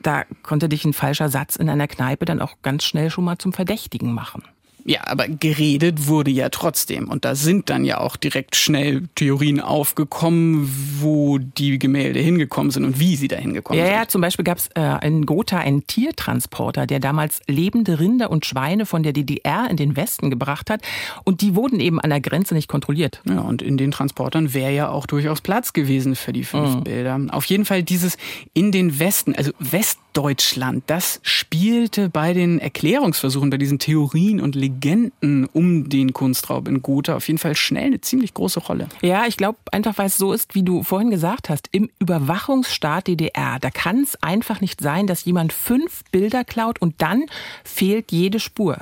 Da 0.00 0.24
konnte 0.42 0.68
dich 0.68 0.84
ein 0.84 0.92
falscher 0.92 1.28
Satz 1.28 1.56
in 1.56 1.68
einer 1.68 1.88
Kneipe 1.88 2.24
dann 2.24 2.40
auch 2.40 2.56
ganz 2.62 2.84
schnell 2.84 3.10
schon 3.10 3.24
mal 3.24 3.38
zum 3.38 3.52
Verdächtigen 3.52 4.12
machen. 4.12 4.42
Ja, 4.88 5.06
aber 5.06 5.28
geredet 5.28 6.06
wurde 6.06 6.30
ja 6.30 6.48
trotzdem. 6.48 7.10
Und 7.10 7.26
da 7.26 7.34
sind 7.34 7.68
dann 7.68 7.84
ja 7.84 8.00
auch 8.00 8.16
direkt 8.16 8.56
schnell 8.56 9.02
Theorien 9.16 9.60
aufgekommen, 9.60 10.98
wo 11.00 11.36
die 11.36 11.78
Gemälde 11.78 12.20
hingekommen 12.20 12.70
sind 12.70 12.84
und 12.84 12.98
wie 12.98 13.14
sie 13.16 13.28
da 13.28 13.36
hingekommen 13.36 13.78
ja, 13.78 13.86
sind. 13.86 13.94
Ja, 13.94 14.08
zum 14.08 14.22
Beispiel 14.22 14.46
gab 14.46 14.56
es 14.56 14.68
äh, 14.68 15.06
in 15.06 15.26
Gotha 15.26 15.58
einen 15.58 15.86
Tiertransporter, 15.86 16.86
der 16.86 17.00
damals 17.00 17.40
lebende 17.46 18.00
Rinder 18.00 18.30
und 18.30 18.46
Schweine 18.46 18.86
von 18.86 19.02
der 19.02 19.12
DDR 19.12 19.68
in 19.70 19.76
den 19.76 19.94
Westen 19.94 20.30
gebracht 20.30 20.70
hat. 20.70 20.80
Und 21.22 21.42
die 21.42 21.54
wurden 21.54 21.80
eben 21.80 22.00
an 22.00 22.08
der 22.08 22.22
Grenze 22.22 22.54
nicht 22.54 22.68
kontrolliert. 22.68 23.20
Ja, 23.28 23.40
und 23.40 23.60
in 23.60 23.76
den 23.76 23.90
Transportern 23.90 24.54
wäre 24.54 24.72
ja 24.72 24.88
auch 24.88 25.06
durchaus 25.06 25.42
Platz 25.42 25.74
gewesen 25.74 26.16
für 26.16 26.32
die 26.32 26.44
fünf 26.44 26.76
mhm. 26.76 26.84
Bilder. 26.84 27.20
Auf 27.32 27.44
jeden 27.44 27.66
Fall 27.66 27.82
dieses 27.82 28.16
in 28.54 28.72
den 28.72 28.98
Westen, 28.98 29.34
also 29.34 29.52
Westdeutschland, 29.58 30.84
das 30.86 31.20
spielte 31.22 32.08
bei 32.08 32.32
den 32.32 32.58
Erklärungsversuchen, 32.58 33.50
bei 33.50 33.58
diesen 33.58 33.78
Theorien 33.78 34.40
und 34.40 34.54
Legenden 34.54 34.77
Legenden 34.78 35.46
um 35.52 35.88
den 35.88 36.12
Kunstraub 36.12 36.68
in 36.68 36.82
Gotha 36.82 37.16
auf 37.16 37.26
jeden 37.26 37.38
Fall 37.38 37.56
schnell 37.56 37.86
eine 37.86 38.00
ziemlich 38.00 38.34
große 38.34 38.60
Rolle. 38.60 38.88
Ja, 39.02 39.26
ich 39.26 39.36
glaube 39.36 39.58
einfach, 39.72 39.98
weil 39.98 40.06
es 40.06 40.16
so 40.16 40.32
ist, 40.32 40.54
wie 40.54 40.62
du 40.62 40.82
vorhin 40.82 41.10
gesagt 41.10 41.48
hast, 41.48 41.68
im 41.72 41.90
Überwachungsstaat 41.98 43.08
DDR, 43.08 43.58
da 43.60 43.70
kann 43.70 44.02
es 44.02 44.22
einfach 44.22 44.60
nicht 44.60 44.80
sein, 44.80 45.06
dass 45.06 45.24
jemand 45.24 45.52
fünf 45.52 46.04
Bilder 46.12 46.44
klaut 46.44 46.80
und 46.80 46.94
dann 46.98 47.24
fehlt 47.64 48.12
jede 48.12 48.40
Spur 48.40 48.78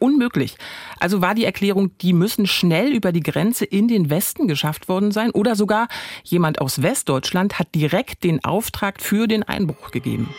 unmöglich. 0.00 0.56
Also 0.98 1.20
war 1.20 1.36
die 1.36 1.44
Erklärung, 1.44 1.96
die 1.98 2.12
müssen 2.12 2.48
schnell 2.48 2.92
über 2.92 3.12
die 3.12 3.22
Grenze 3.22 3.64
in 3.64 3.86
den 3.86 4.10
Westen 4.10 4.48
geschafft 4.48 4.88
worden 4.88 5.12
sein 5.12 5.30
oder 5.30 5.54
sogar 5.54 5.86
jemand 6.24 6.60
aus 6.60 6.82
Westdeutschland 6.82 7.60
hat 7.60 7.72
direkt 7.72 8.24
den 8.24 8.44
Auftrag 8.44 9.00
für 9.00 9.28
den 9.28 9.44
Einbruch 9.44 9.92
gegeben. 9.92 10.34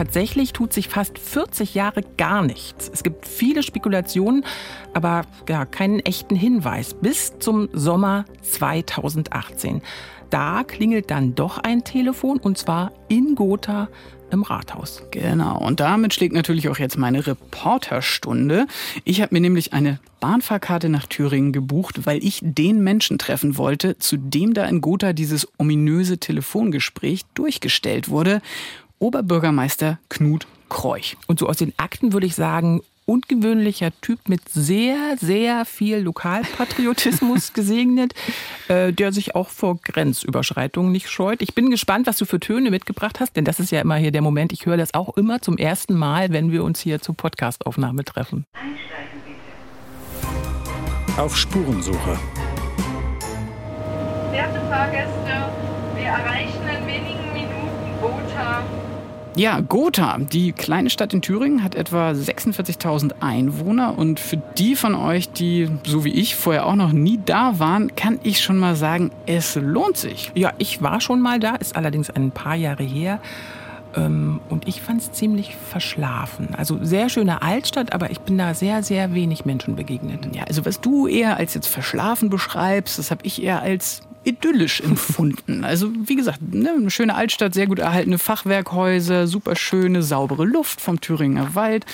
Tatsächlich 0.00 0.54
tut 0.54 0.72
sich 0.72 0.88
fast 0.88 1.18
40 1.18 1.74
Jahre 1.74 2.00
gar 2.16 2.42
nichts. 2.42 2.90
Es 2.90 3.02
gibt 3.02 3.28
viele 3.28 3.62
Spekulationen, 3.62 4.46
aber 4.94 5.26
ja, 5.46 5.66
keinen 5.66 6.00
echten 6.00 6.36
Hinweis 6.36 6.94
bis 6.94 7.38
zum 7.38 7.68
Sommer 7.74 8.24
2018. 8.40 9.82
Da 10.30 10.64
klingelt 10.64 11.10
dann 11.10 11.34
doch 11.34 11.58
ein 11.58 11.84
Telefon 11.84 12.38
und 12.38 12.56
zwar 12.56 12.92
in 13.08 13.34
Gotha 13.34 13.88
im 14.30 14.42
Rathaus. 14.42 15.02
Genau, 15.10 15.58
und 15.58 15.80
damit 15.80 16.14
schlägt 16.14 16.34
natürlich 16.34 16.70
auch 16.70 16.78
jetzt 16.78 16.96
meine 16.96 17.26
Reporterstunde. 17.26 18.66
Ich 19.04 19.20
habe 19.20 19.34
mir 19.34 19.40
nämlich 19.40 19.74
eine 19.74 20.00
Bahnfahrkarte 20.20 20.88
nach 20.88 21.06
Thüringen 21.06 21.52
gebucht, 21.52 22.06
weil 22.06 22.24
ich 22.24 22.40
den 22.42 22.82
Menschen 22.82 23.18
treffen 23.18 23.58
wollte, 23.58 23.98
zu 23.98 24.16
dem 24.16 24.54
da 24.54 24.64
in 24.64 24.80
Gotha 24.80 25.12
dieses 25.12 25.48
ominöse 25.58 26.18
Telefongespräch 26.18 27.24
durchgestellt 27.34 28.08
wurde. 28.08 28.40
Oberbürgermeister 29.00 29.98
Knut 30.10 30.46
Kreuch. 30.68 31.16
Und 31.26 31.40
so 31.40 31.48
aus 31.48 31.56
den 31.56 31.72
Akten 31.78 32.12
würde 32.12 32.26
ich 32.26 32.36
sagen, 32.36 32.82
ungewöhnlicher 33.06 33.90
Typ 34.02 34.28
mit 34.28 34.48
sehr, 34.48 35.16
sehr 35.18 35.64
viel 35.64 35.98
Lokalpatriotismus 35.98 37.52
gesegnet, 37.54 38.14
äh, 38.68 38.92
der 38.92 39.12
sich 39.12 39.34
auch 39.34 39.48
vor 39.48 39.78
Grenzüberschreitungen 39.82 40.92
nicht 40.92 41.10
scheut. 41.10 41.42
Ich 41.42 41.54
bin 41.54 41.70
gespannt, 41.70 42.06
was 42.06 42.18
du 42.18 42.24
für 42.24 42.38
Töne 42.38 42.70
mitgebracht 42.70 43.18
hast, 43.18 43.34
denn 43.36 43.44
das 43.44 43.58
ist 43.58 43.72
ja 43.72 43.80
immer 43.80 43.96
hier 43.96 44.12
der 44.12 44.22
Moment. 44.22 44.52
Ich 44.52 44.66
höre 44.66 44.76
das 44.76 44.94
auch 44.94 45.16
immer 45.16 45.42
zum 45.42 45.56
ersten 45.56 45.94
Mal, 45.94 46.30
wenn 46.30 46.52
wir 46.52 46.62
uns 46.62 46.78
hier 46.78 47.00
zur 47.00 47.16
Podcastaufnahme 47.16 48.04
treffen. 48.04 48.44
Auf 51.16 51.36
Spurensuche. 51.36 52.18
Werte 54.30 54.60
Fahrgäste, 54.68 55.50
wir 55.96 56.04
erreichen 56.04 56.62
in 56.68 56.86
wenigen 56.86 57.32
Minuten 57.32 58.00
Gotha. 58.00 58.62
Ja, 59.36 59.60
Gotha, 59.60 60.18
die 60.18 60.52
kleine 60.52 60.90
Stadt 60.90 61.14
in 61.14 61.22
Thüringen, 61.22 61.62
hat 61.62 61.74
etwa 61.74 62.10
46.000 62.10 63.12
Einwohner. 63.20 63.96
Und 63.96 64.18
für 64.18 64.36
die 64.58 64.74
von 64.74 64.94
euch, 64.94 65.30
die 65.30 65.68
so 65.84 66.04
wie 66.04 66.12
ich 66.12 66.34
vorher 66.34 66.66
auch 66.66 66.74
noch 66.74 66.92
nie 66.92 67.20
da 67.24 67.58
waren, 67.58 67.94
kann 67.94 68.18
ich 68.22 68.42
schon 68.42 68.58
mal 68.58 68.74
sagen, 68.74 69.10
es 69.26 69.54
lohnt 69.54 69.96
sich. 69.96 70.32
Ja, 70.34 70.52
ich 70.58 70.82
war 70.82 71.00
schon 71.00 71.20
mal 71.20 71.38
da, 71.38 71.54
ist 71.56 71.76
allerdings 71.76 72.10
ein 72.10 72.32
paar 72.32 72.56
Jahre 72.56 72.82
her. 72.82 73.20
Ähm, 73.94 74.40
und 74.48 74.68
ich 74.68 74.82
fand 74.82 75.00
es 75.00 75.12
ziemlich 75.12 75.56
verschlafen. 75.56 76.54
Also 76.56 76.78
sehr 76.82 77.08
schöne 77.08 77.42
Altstadt, 77.42 77.92
aber 77.92 78.10
ich 78.10 78.20
bin 78.20 78.36
da 78.36 78.54
sehr, 78.54 78.82
sehr 78.82 79.14
wenig 79.14 79.44
Menschen 79.44 79.76
begegnet. 79.76 80.34
Ja, 80.34 80.44
also 80.44 80.64
was 80.64 80.80
du 80.80 81.06
eher 81.06 81.36
als 81.36 81.54
jetzt 81.54 81.68
verschlafen 81.68 82.30
beschreibst, 82.30 82.98
das 82.98 83.10
habe 83.10 83.20
ich 83.24 83.42
eher 83.42 83.62
als 83.62 84.02
idyllisch 84.24 84.80
empfunden. 84.84 85.64
Also 85.64 85.90
wie 86.04 86.16
gesagt, 86.16 86.40
ne, 86.42 86.72
eine 86.76 86.90
schöne 86.90 87.14
Altstadt, 87.14 87.54
sehr 87.54 87.66
gut 87.66 87.78
erhaltene 87.78 88.18
Fachwerkhäuser, 88.18 89.26
super 89.26 89.56
schöne, 89.56 90.02
saubere 90.02 90.44
Luft 90.44 90.80
vom 90.80 91.00
Thüringer 91.00 91.54
Wald. 91.54 91.86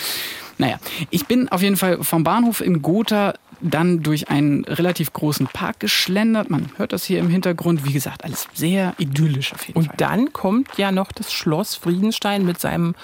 Naja, 0.59 0.79
ich 1.11 1.27
bin 1.27 1.49
auf 1.51 1.63
jeden 1.63 1.77
Fall 1.77 2.03
vom 2.03 2.25
Bahnhof 2.25 2.61
in 2.61 2.81
Gotha 2.81 3.35
dann 3.61 4.03
durch 4.03 4.29
einen 4.29 4.65
relativ 4.65 5.13
großen 5.13 5.47
Park 5.47 5.81
geschlendert. 5.81 6.51
Man 6.51 6.71
hört 6.77 6.93
das 6.93 7.05
hier 7.05 7.19
im 7.19 7.29
Hintergrund. 7.29 7.85
Wie 7.85 7.93
gesagt, 7.93 8.25
alles 8.25 8.49
sehr 8.55 8.95
idyllisch 8.99 9.55
auf 9.55 9.67
jeden 9.67 9.79
Und 9.79 9.87
Fall. 9.87 9.93
Und 9.93 10.01
dann 10.01 10.33
kommt 10.33 10.77
ja 10.77 10.93
noch 10.93 11.13
das 11.13 11.33
Schloss 11.33 11.75
Friedenstein 11.75 12.45
mit 12.45 12.61
seinem 12.61 12.95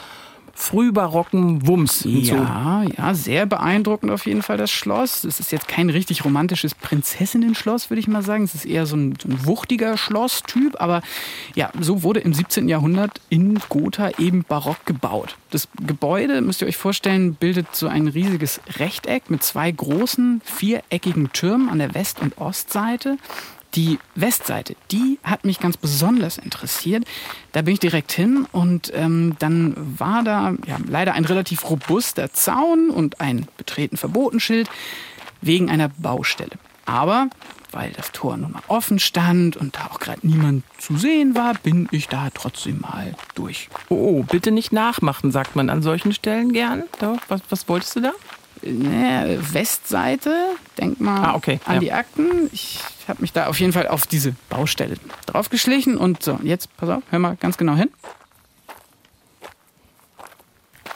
frühbarocken 0.54 1.66
Wumms 1.66 2.02
hinzu. 2.02 2.35
Ja, 2.35 2.85
ja, 2.97 3.14
sehr 3.14 3.47
beeindruckend 3.47 4.11
auf 4.12 4.26
jeden 4.26 4.42
Fall 4.42 4.56
das 4.56 4.71
Schloss. 4.71 5.25
Es 5.25 5.40
ist 5.40 5.52
jetzt 5.52 5.68
kein 5.68 5.90
richtig 5.90 6.25
romantisches 6.25 6.75
Prinzessinnen-Schloss, 6.75 7.90
würde 7.90 8.00
ich 8.00 8.09
mal 8.09 8.23
sagen. 8.23 8.44
Es 8.44 8.54
ist 8.54 8.64
eher 8.64 8.87
so 8.87 8.97
ein, 8.97 9.14
so 9.21 9.28
ein 9.28 9.47
wuchtiger 9.47 9.97
Schlosstyp, 9.97 10.80
aber 10.80 11.02
ja, 11.54 11.71
so 11.80 12.02
wurde 12.02 12.21
im 12.21 12.35
17. 12.35 12.68
Jahrhundert 12.68 13.21
in 13.28 13.59
Gotha 13.68 14.11
eben 14.18 14.44
barock 14.44 14.85
gebaut. 14.87 15.37
Das 15.50 15.68
Gebäude, 15.85 16.40
müsst 16.40 16.62
ihr 16.62 16.68
euch 16.68 16.76
vorstellen, 16.76 17.35
bildet 17.35 17.75
so 17.75 17.88
ein 17.88 18.09
riesiges 18.09 18.61
Rechteck 18.78 19.30
mit 19.30 19.42
zwei 19.42 19.71
großen, 19.71 20.42
viereckigen 20.44 21.32
Türmen 21.32 21.68
an 21.68 21.78
der 21.78 21.94
West- 21.94 22.21
und 22.21 22.38
Ostseite. 22.38 23.16
Die 23.75 23.99
Westseite, 24.14 24.76
die 24.91 25.19
hat 25.23 25.45
mich 25.45 25.59
ganz 25.59 25.79
besonders 25.79 26.37
interessiert. 26.37 27.05
Da 27.52 27.62
bin 27.62 27.75
ich 27.75 27.81
direkt 27.81 28.12
hin 28.12 28.47
und 28.52 28.93
ähm, 28.95 29.35
dann 29.38 29.75
war 29.99 30.23
da 30.23 30.55
ja, 30.67 30.76
leider 30.87 31.14
ein 31.14 31.25
relativ 31.25 31.69
robuster 31.71 32.33
Zaun 32.33 32.91
und 32.91 33.21
ein 33.21 33.49
Betreten 33.57 33.97
Verbotenschild 33.97 34.69
wegen 35.41 35.71
einer 35.71 35.88
Baustelle. 35.88 36.59
Aber 36.85 37.29
weil 37.71 37.93
das 37.93 38.12
Tor 38.12 38.37
nun 38.37 38.52
mal 38.52 38.62
offen 38.69 38.99
stand 38.99 39.57
und 39.57 39.76
da 39.76 39.87
auch 39.87 39.99
gerade 39.99 40.26
niemand 40.26 40.64
zu 40.79 40.97
sehen 40.97 41.35
war, 41.35 41.55
bin 41.55 41.88
ich 41.91 42.09
da 42.09 42.29
trotzdem 42.31 42.81
mal 42.81 43.14
durch. 43.35 43.69
Oh, 43.88 44.19
oh, 44.19 44.23
bitte 44.23 44.50
nicht 44.50 44.73
nachmachen, 44.73 45.33
sagt 45.33 45.57
man 45.57 45.71
an 45.71 45.83
solchen 45.83 46.12
Stellen 46.12 46.52
gern. 46.52 46.85
Was, 47.29 47.41
was 47.49 47.69
wolltest 47.69 47.97
du 47.97 48.00
da? 48.00 48.12
Ne, 48.64 49.38
Westseite, 49.40 50.35
denk 50.78 51.00
mal 51.00 51.25
ah, 51.25 51.35
okay. 51.35 51.61
an 51.64 51.75
ja. 51.75 51.81
die 51.81 51.92
Akten. 51.92 52.49
Ich 52.52 52.81
habe 53.09 53.21
mich 53.21 53.33
da 53.33 53.47
auf 53.47 53.59
jeden 53.59 53.73
Fall 53.73 53.88
auf 53.88 54.07
diese 54.07 54.35
Baustelle 54.49 54.97
draufgeschlichen 55.26 55.97
und 55.97 56.23
so, 56.23 56.38
jetzt 56.42 56.75
pass 56.76 56.88
auf, 56.88 57.02
hör 57.11 57.19
mal 57.19 57.37
ganz 57.37 57.59
genau 57.59 57.75
hin. 57.75 57.90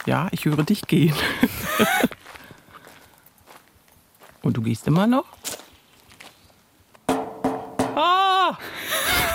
Ja, 0.06 0.28
ich 0.30 0.44
höre 0.44 0.62
dich 0.62 0.86
gehen. 0.86 1.14
und 4.42 4.56
du 4.56 4.62
gehst 4.62 4.86
immer 4.86 5.08
noch? 5.08 5.24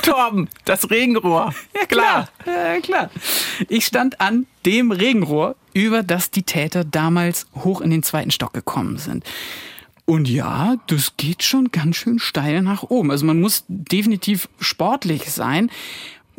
Torben, 0.01 0.49
das 0.65 0.89
Regenrohr. 0.89 1.53
Ja, 1.75 1.85
klar. 1.85 2.29
Ja, 2.45 2.79
klar. 2.79 3.09
Ich 3.69 3.85
stand 3.85 4.21
an 4.21 4.47
dem 4.65 4.91
Regenrohr, 4.91 5.55
über 5.73 6.03
das 6.03 6.31
die 6.31 6.43
Täter 6.43 6.83
damals 6.83 7.47
hoch 7.63 7.81
in 7.81 7.89
den 7.89 8.03
zweiten 8.03 8.31
Stock 8.31 8.53
gekommen 8.53 8.97
sind. 8.97 9.23
Und 10.05 10.27
ja, 10.27 10.75
das 10.87 11.15
geht 11.17 11.43
schon 11.43 11.71
ganz 11.71 11.95
schön 11.95 12.19
steil 12.19 12.61
nach 12.61 12.83
oben. 12.83 13.11
Also 13.11 13.25
man 13.25 13.39
muss 13.39 13.63
definitiv 13.67 14.49
sportlich 14.59 15.31
sein. 15.31 15.71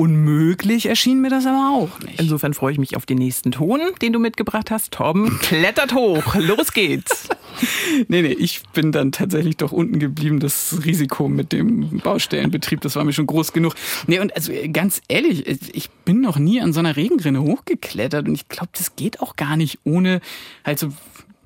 Unmöglich 0.03 0.87
erschien 0.87 1.21
mir 1.21 1.31
das 1.31 1.47
aber 1.47 1.71
auch 1.79 2.01
nicht. 2.01 2.19
Insofern 2.19 2.55
freue 2.55 2.73
ich 2.73 2.79
mich 2.81 2.97
auf 2.97 3.07
den 3.07 3.19
nächsten 3.19 3.53
Ton, 3.53 3.79
den 4.01 4.13
du 4.13 4.19
mitgebracht 4.19 4.73
hast. 4.73 4.91
Torben 4.91 5.39
klettert 5.39 5.95
hoch. 5.95 6.35
Los 6.35 6.73
geht's. 6.73 7.29
nee, 8.09 8.23
nee, 8.23 8.33
ich 8.33 8.63
bin 8.73 8.91
dann 8.91 9.13
tatsächlich 9.13 9.59
doch 9.59 9.71
unten 9.71 10.01
geblieben. 10.01 10.41
Das 10.41 10.81
Risiko 10.85 11.29
mit 11.29 11.53
dem 11.53 12.01
Baustellenbetrieb, 12.01 12.81
das 12.81 12.97
war 12.97 13.05
mir 13.05 13.13
schon 13.13 13.29
groß 13.29 13.53
genug. 13.53 13.77
Nee, 14.09 14.19
und 14.19 14.35
also 14.35 14.53
ganz 14.73 15.01
ehrlich, 15.07 15.47
ich 15.73 15.89
bin 16.05 16.21
noch 16.21 16.37
nie 16.37 16.61
an 16.61 16.73
so 16.73 16.81
einer 16.81 16.97
Regenrinne 16.97 17.41
hochgeklettert 17.41 18.27
und 18.27 18.35
ich 18.35 18.49
glaube, 18.49 18.71
das 18.77 18.97
geht 18.97 19.21
auch 19.21 19.37
gar 19.37 19.57
nicht 19.57 19.79
ohne 19.85 20.21
halt 20.65 20.81
so 20.81 20.93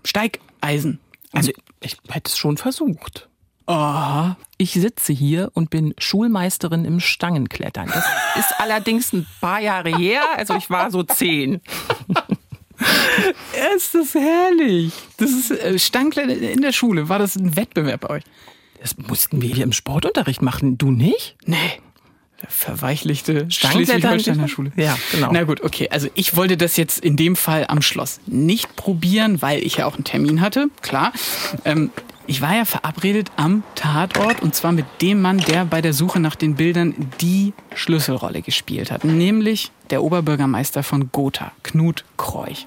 Steigeisen. 0.03 0.99
Also 1.31 1.53
ich 1.81 1.99
hätte 2.09 2.31
es 2.31 2.39
schon 2.39 2.57
versucht. 2.57 3.29
Oh. 3.67 4.31
Ich 4.59 4.73
sitze 4.73 5.13
hier 5.13 5.51
und 5.55 5.71
bin 5.71 5.95
Schulmeisterin 5.99 6.85
im 6.85 7.01
Stangenklettern. 7.01 7.89
Das 7.93 8.05
ist 8.39 8.55
allerdings 8.59 9.13
ein 9.13 9.27
paar 9.41 9.61
Jahre 9.61 9.97
her, 9.97 10.23
also 10.37 10.55
ich 10.55 10.71
war 10.71 10.91
so 10.91 11.03
zehn. 11.03 11.61
ist 13.77 13.95
das 13.95 14.15
herrlich. 14.15 14.93
Das 15.17 15.31
ist 15.31 15.51
äh, 15.51 15.79
Stangenklettern 15.79 16.43
in 16.43 16.63
der 16.63 16.73
Schule. 16.73 17.09
War 17.09 17.19
das 17.19 17.37
ein 17.37 17.57
Wettbewerb 17.57 18.03
bei 18.03 18.11
euch? 18.11 18.23
Das 18.81 18.97
mussten 18.99 19.43
wir 19.43 19.53
hier 19.53 19.65
im 19.65 19.73
Sportunterricht 19.73 20.43
machen. 20.43 20.79
Du 20.79 20.91
nicht? 20.91 21.37
Nee. 21.45 21.81
Verweichlichte 22.49 23.51
Schleswig-Holsteiner 23.51 24.47
Schule. 24.47 24.71
Ja, 24.77 24.97
genau. 25.11 25.31
Na 25.33 25.45
gut, 25.45 25.63
okay. 25.63 25.89
Also 25.91 26.09
ich 26.15 26.37
wollte 26.37 26.57
das 26.57 26.77
jetzt 26.77 26.99
in 26.99 27.17
dem 27.17 27.35
Fall 27.35 27.65
am 27.69 27.81
Schloss 27.81 28.21
nicht 28.27 28.77
probieren, 28.77 29.41
weil 29.41 29.65
ich 29.65 29.77
ja 29.77 29.87
auch 29.87 29.95
einen 29.95 30.05
Termin 30.05 30.41
hatte. 30.43 30.69
Klar. 30.83 31.13
Ähm, 31.65 31.91
ich 32.27 32.41
war 32.41 32.57
ja 32.57 32.65
verabredet 32.65 33.31
am 33.37 33.63
Tatort 33.75 34.43
und 34.43 34.55
zwar 34.55 34.73
mit 34.73 34.87
dem 35.01 35.23
Mann, 35.23 35.39
der 35.39 35.65
bei 35.65 35.81
der 35.81 35.93
Suche 35.93 36.21
nach 36.21 36.35
den 36.35 36.57
Bildern 36.57 36.95
die 37.21 37.53
Schlüsselrolle 37.75 38.43
gespielt 38.43 38.91
hat, 38.91 39.05
nämlich 39.05 39.71
der 39.91 40.03
Oberbürgermeister 40.03 40.83
von 40.83 41.11
Gotha, 41.13 41.53
Knut 41.63 42.05
Kreuch. 42.17 42.67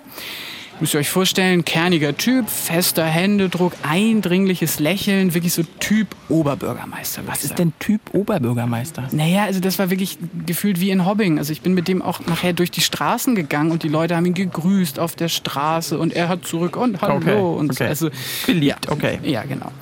Müsst 0.80 0.94
ihr 0.94 1.02
euch 1.02 1.10
vorstellen, 1.10 1.66
kerniger 1.66 2.16
Typ, 2.16 2.50
fester 2.50 3.04
Händedruck, 3.04 3.74
eindringliches 3.84 4.80
Lächeln, 4.80 5.34
wirklich 5.34 5.52
so 5.52 5.64
Typ 5.82 6.16
Oberbürgermeister. 6.30 7.24
Was 7.26 7.44
ist 7.44 7.60
denn 7.60 7.74
Typ 7.80 8.00
Oberbürgermeister? 8.14 9.10
Naja, 9.12 9.44
also 9.44 9.60
das 9.60 9.78
war 9.78 9.90
wirklich 9.90 10.18
gefühlt 10.46 10.80
wie 10.80 10.92
in 10.92 11.06
Hobbing. 11.06 11.38
Also 11.38 11.52
ich 11.52 11.60
bin 11.60 11.74
mit 11.74 11.90
dem 11.90 12.02
auch 12.02 12.22
nachher 12.28 12.54
durch 12.54 12.72
die 12.72 12.80
Straßen 12.80 13.36
gegangen 13.36 13.72
und 13.72 13.84
die 13.84 13.90
Leute 13.90 14.16
haben 14.16 14.26
ihn 14.26 14.34
gegrüßt 14.34 15.00
auf 15.00 15.18
der 15.18 15.28
Straße 15.28 16.00
und 16.00 16.14
er 16.14 16.30
hat 16.30 16.46
zurück 16.46 16.78
und 16.78 17.02
hallo 17.02 17.16
Okay, 17.18 17.36
und 17.36 17.72
okay. 17.72 17.88
also 17.88 18.10
Beliebt, 18.46 18.86
ja, 18.86 18.92
okay. 18.92 19.20
Ja, 19.24 19.44
genau. 19.44 19.74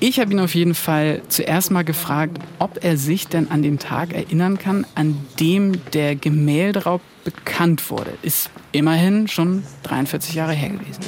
Ich 0.00 0.20
habe 0.20 0.32
ihn 0.32 0.40
auf 0.40 0.54
jeden 0.54 0.74
Fall 0.74 1.22
zuerst 1.28 1.70
mal 1.70 1.82
gefragt, 1.82 2.38
ob 2.58 2.84
er 2.84 2.98
sich 2.98 3.26
denn 3.26 3.50
an 3.50 3.62
den 3.62 3.78
Tag 3.78 4.12
erinnern 4.12 4.58
kann, 4.58 4.86
an 4.94 5.16
dem 5.40 5.80
der 5.92 6.14
Gemälderaub 6.14 7.00
bekannt 7.24 7.90
wurde. 7.90 8.12
Ist 8.20 8.50
immerhin 8.72 9.28
schon 9.28 9.64
43 9.84 10.34
Jahre 10.34 10.52
her 10.52 10.70
gewesen. 10.70 11.00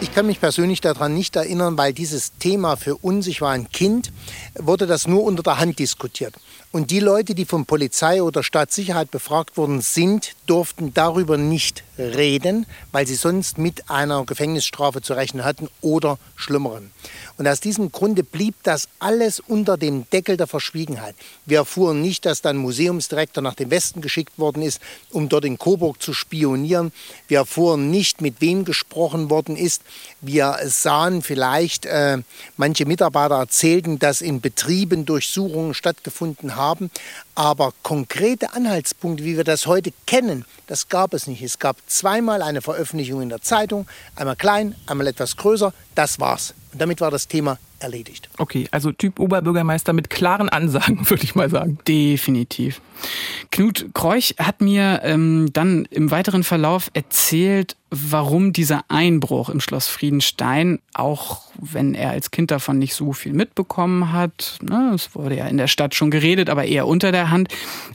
Ich 0.00 0.12
kann 0.12 0.26
mich 0.26 0.40
persönlich 0.40 0.80
daran 0.80 1.14
nicht 1.14 1.36
erinnern, 1.36 1.76
weil 1.76 1.92
dieses 1.92 2.36
Thema 2.38 2.76
für 2.76 2.96
uns, 2.96 3.26
ich 3.26 3.40
war 3.40 3.52
ein 3.52 3.70
Kind, 3.70 4.12
wurde 4.54 4.86
das 4.86 5.06
nur 5.06 5.22
unter 5.24 5.42
der 5.42 5.58
Hand 5.58 5.78
diskutiert. 5.78 6.34
Und 6.72 6.90
die 6.90 7.00
Leute, 7.00 7.34
die 7.34 7.44
von 7.44 7.64
Polizei 7.64 8.22
oder 8.22 8.42
Staatssicherheit 8.42 9.10
befragt 9.10 9.56
worden 9.56 9.80
sind, 9.80 10.32
durften 10.46 10.92
darüber 10.92 11.38
nicht 11.38 11.84
reden, 11.98 12.66
weil 12.92 13.06
sie 13.06 13.14
sonst 13.14 13.56
mit 13.56 13.88
einer 13.88 14.24
Gefängnisstrafe 14.24 15.00
zu 15.00 15.14
rechnen 15.14 15.44
hatten 15.44 15.68
oder 15.80 16.18
schlimmeren. 16.34 16.90
Und 17.38 17.46
aus 17.46 17.60
diesem 17.60 17.92
Grunde 17.92 18.22
blieb 18.22 18.54
das 18.62 18.88
alles 18.98 19.40
unter 19.40 19.76
dem 19.76 20.08
Deckel 20.10 20.36
der 20.36 20.46
Verschwiegenheit. 20.46 21.14
Wir 21.44 21.58
erfuhren 21.58 22.00
nicht, 22.00 22.24
dass 22.24 22.40
dann 22.40 22.56
Museumsdirektor 22.56 23.42
nach 23.42 23.54
dem 23.54 23.70
Westen 23.70 24.00
geschickt 24.00 24.38
worden 24.38 24.62
ist, 24.62 24.80
um 25.10 25.28
dort 25.28 25.44
in 25.44 25.58
Coburg 25.58 26.00
zu 26.02 26.14
spionieren. 26.14 26.92
Wir 27.28 27.38
erfuhren 27.38 27.90
nicht, 27.90 28.22
mit 28.22 28.40
wem 28.40 28.64
gesprochen 28.64 29.28
worden 29.28 29.56
ist. 29.56 29.82
Wir 30.22 30.58
sahen 30.64 31.20
vielleicht, 31.20 31.84
äh, 31.84 32.18
manche 32.56 32.86
Mitarbeiter 32.86 33.36
erzählten, 33.36 33.98
dass 33.98 34.22
in 34.22 34.40
Betrieben 34.40 35.04
Durchsuchungen 35.04 35.74
stattgefunden 35.74 36.56
haben. 36.56 36.90
Aber 37.34 37.74
konkrete 37.82 38.54
Anhaltspunkte, 38.54 39.24
wie 39.24 39.36
wir 39.36 39.44
das 39.44 39.66
heute 39.66 39.92
kennen, 40.06 40.46
das 40.66 40.88
gab 40.88 41.12
es 41.12 41.26
nicht. 41.26 41.42
Es 41.42 41.58
gab 41.58 41.76
zweimal 41.86 42.40
eine 42.40 42.62
Veröffentlichung 42.62 43.20
in 43.20 43.28
der 43.28 43.42
Zeitung, 43.42 43.86
einmal 44.14 44.36
klein, 44.36 44.74
einmal 44.86 45.06
etwas 45.06 45.36
größer. 45.36 45.74
Das 45.94 46.18
war's. 46.18 46.54
Und 46.76 46.80
damit 46.82 47.00
war 47.00 47.10
das 47.10 47.26
Thema 47.26 47.56
erledigt. 47.78 48.28
Okay, 48.36 48.68
also 48.70 48.92
Typ 48.92 49.18
Oberbürgermeister 49.18 49.94
mit 49.94 50.10
klaren 50.10 50.50
Ansagen, 50.50 50.98
würde 51.08 51.24
ich 51.24 51.34
mal 51.34 51.48
sagen. 51.48 51.78
Definitiv. 51.88 52.82
Knut 53.50 53.86
Kreuch 53.94 54.34
hat 54.38 54.60
mir 54.60 55.00
ähm, 55.04 55.50
dann 55.52 55.86
im 55.90 56.10
weiteren 56.10 56.44
Verlauf 56.44 56.90
erzählt, 56.94 57.76
warum 57.90 58.52
dieser 58.52 58.84
Einbruch 58.88 59.48
im 59.48 59.60
Schloss 59.60 59.86
Friedenstein, 59.86 60.80
auch 60.94 61.42
wenn 61.60 61.94
er 61.94 62.10
als 62.10 62.30
Kind 62.30 62.50
davon 62.50 62.78
nicht 62.78 62.94
so 62.94 63.12
viel 63.12 63.32
mitbekommen 63.32 64.12
hat, 64.12 64.58
ne, 64.60 64.92
es 64.94 65.14
wurde 65.14 65.36
ja 65.36 65.46
in 65.46 65.56
der 65.56 65.68
Stadt 65.68 65.94
schon 65.94 66.10
geredet, 66.10 66.50
aber 66.50 66.64
eher 66.64 66.86
unter 66.86 67.12
der 67.12 67.30
Hand, 67.30 67.48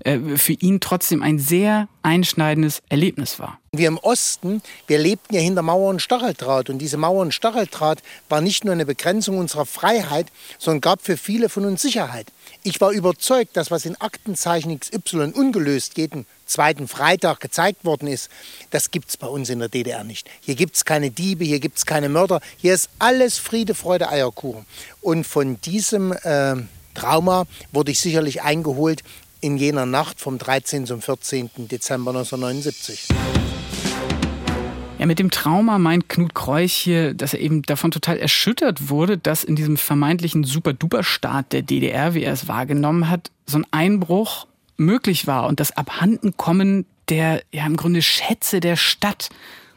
äh, 0.05 0.17
für 0.37 0.53
ihn 0.53 0.79
trotzdem 0.79 1.21
ein 1.21 1.39
sehr 1.39 1.87
einschneidendes 2.03 2.81
Erlebnis 2.89 3.37
war. 3.39 3.59
Wir 3.73 3.87
im 3.87 3.97
Osten, 3.97 4.61
wir 4.87 4.97
lebten 4.97 5.35
ja 5.35 5.41
hinter 5.41 5.61
Mauer 5.61 5.89
und 5.89 6.01
Stacheldraht. 6.01 6.69
Und 6.69 6.79
diese 6.79 6.97
Mauer 6.97 7.21
und 7.21 7.33
Stacheldraht 7.33 8.01
war 8.27 8.41
nicht 8.41 8.65
nur 8.65 8.73
eine 8.73 8.85
Begrenzung 8.85 9.37
unserer 9.37 9.65
Freiheit, 9.65 10.27
sondern 10.57 10.81
gab 10.81 11.01
für 11.01 11.15
viele 11.15 11.47
von 11.47 11.65
uns 11.65 11.81
Sicherheit. 11.81 12.27
Ich 12.63 12.81
war 12.81 12.91
überzeugt, 12.91 13.55
dass 13.55 13.71
was 13.71 13.85
in 13.85 13.99
Aktenzeichen 14.01 14.71
XY 14.91 15.31
ungelöst 15.33 15.97
jeden 15.97 16.25
zweiten 16.45 16.87
Freitag 16.87 17.39
gezeigt 17.39 17.85
worden 17.85 18.07
ist, 18.07 18.29
das 18.69 18.91
gibt 18.91 19.09
es 19.09 19.17
bei 19.17 19.27
uns 19.27 19.49
in 19.49 19.59
der 19.59 19.69
DDR 19.69 20.03
nicht. 20.03 20.29
Hier 20.41 20.55
gibt 20.55 20.75
es 20.75 20.85
keine 20.85 21.11
Diebe, 21.11 21.43
hier 21.43 21.59
gibt 21.59 21.77
es 21.77 21.85
keine 21.85 22.09
Mörder, 22.09 22.41
hier 22.57 22.73
ist 22.73 22.89
alles 22.99 23.37
Friede, 23.37 23.73
Freude, 23.73 24.09
Eierkuchen. 24.09 24.65
Und 25.01 25.25
von 25.25 25.59
diesem 25.61 26.11
äh, 26.11 26.55
Trauma 26.93 27.45
wurde 27.71 27.91
ich 27.91 27.99
sicherlich 27.99 28.41
eingeholt 28.41 29.03
in 29.39 29.57
jener 29.57 29.85
Nacht 29.85 30.19
vom 30.19 30.37
13. 30.37 30.85
zum 30.85 31.01
14. 31.01 31.49
Dezember 31.57 32.11
1979. 32.11 33.07
Ja, 35.01 35.07
mit 35.07 35.17
dem 35.17 35.31
Trauma 35.31 35.79
meint 35.79 36.09
Knut 36.09 36.35
Kreuch 36.35 36.73
hier, 36.73 37.15
dass 37.15 37.33
er 37.33 37.39
eben 37.39 37.63
davon 37.63 37.89
total 37.89 38.19
erschüttert 38.19 38.89
wurde, 38.89 39.17
dass 39.17 39.43
in 39.43 39.55
diesem 39.55 39.77
vermeintlichen 39.77 40.43
Super-Duper-Staat 40.43 41.53
der 41.53 41.63
DDR, 41.63 42.13
wie 42.13 42.21
er 42.21 42.33
es 42.33 42.47
wahrgenommen 42.47 43.09
hat, 43.09 43.31
so 43.47 43.57
ein 43.57 43.65
Einbruch 43.71 44.45
möglich 44.81 45.27
war 45.27 45.47
und 45.47 45.59
das 45.59 45.75
Abhandenkommen 45.77 46.85
der, 47.09 47.41
ja, 47.51 47.65
im 47.65 47.77
Grunde 47.77 48.01
Schätze 48.01 48.59
der 48.59 48.75
Stadt. 48.75 49.29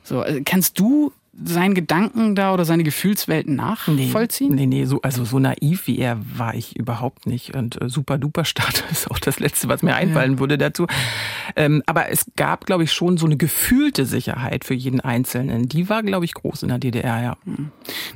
So, 0.02 0.20
also 0.20 0.40
kannst 0.44 0.78
du 0.78 1.12
seinen 1.42 1.74
Gedanken 1.74 2.36
da 2.36 2.54
oder 2.54 2.64
seine 2.64 2.84
Gefühlswelten 2.84 3.56
nachvollziehen? 3.56 4.54
Nee, 4.54 4.66
nee, 4.66 4.84
so, 4.84 5.02
also 5.02 5.24
so 5.24 5.40
naiv 5.40 5.88
wie 5.88 5.98
er 5.98 6.18
war 6.36 6.54
ich 6.54 6.76
überhaupt 6.76 7.26
nicht. 7.26 7.56
Und 7.56 7.80
äh, 7.82 7.88
super 7.88 8.18
duper 8.18 8.44
Start 8.44 8.84
ist 8.92 9.10
auch 9.10 9.18
das 9.18 9.40
Letzte, 9.40 9.68
was 9.68 9.82
mir 9.82 9.96
einfallen 9.96 10.34
Ja. 10.34 10.38
würde 10.38 10.58
dazu. 10.58 10.86
Ähm, 11.56 11.82
aber 11.86 12.08
es 12.10 12.26
gab, 12.36 12.66
glaube 12.66 12.84
ich, 12.84 12.92
schon 12.92 13.16
so 13.16 13.26
eine 13.26 13.36
gefühlte 13.36 14.06
Sicherheit 14.06 14.64
für 14.64 14.74
jeden 14.74 15.00
Einzelnen. 15.00 15.68
Die 15.68 15.88
war, 15.88 16.04
glaube 16.04 16.24
ich, 16.24 16.34
groß 16.34 16.62
in 16.62 16.68
der 16.68 16.78
DDR, 16.78 17.20
ja. 17.22 17.36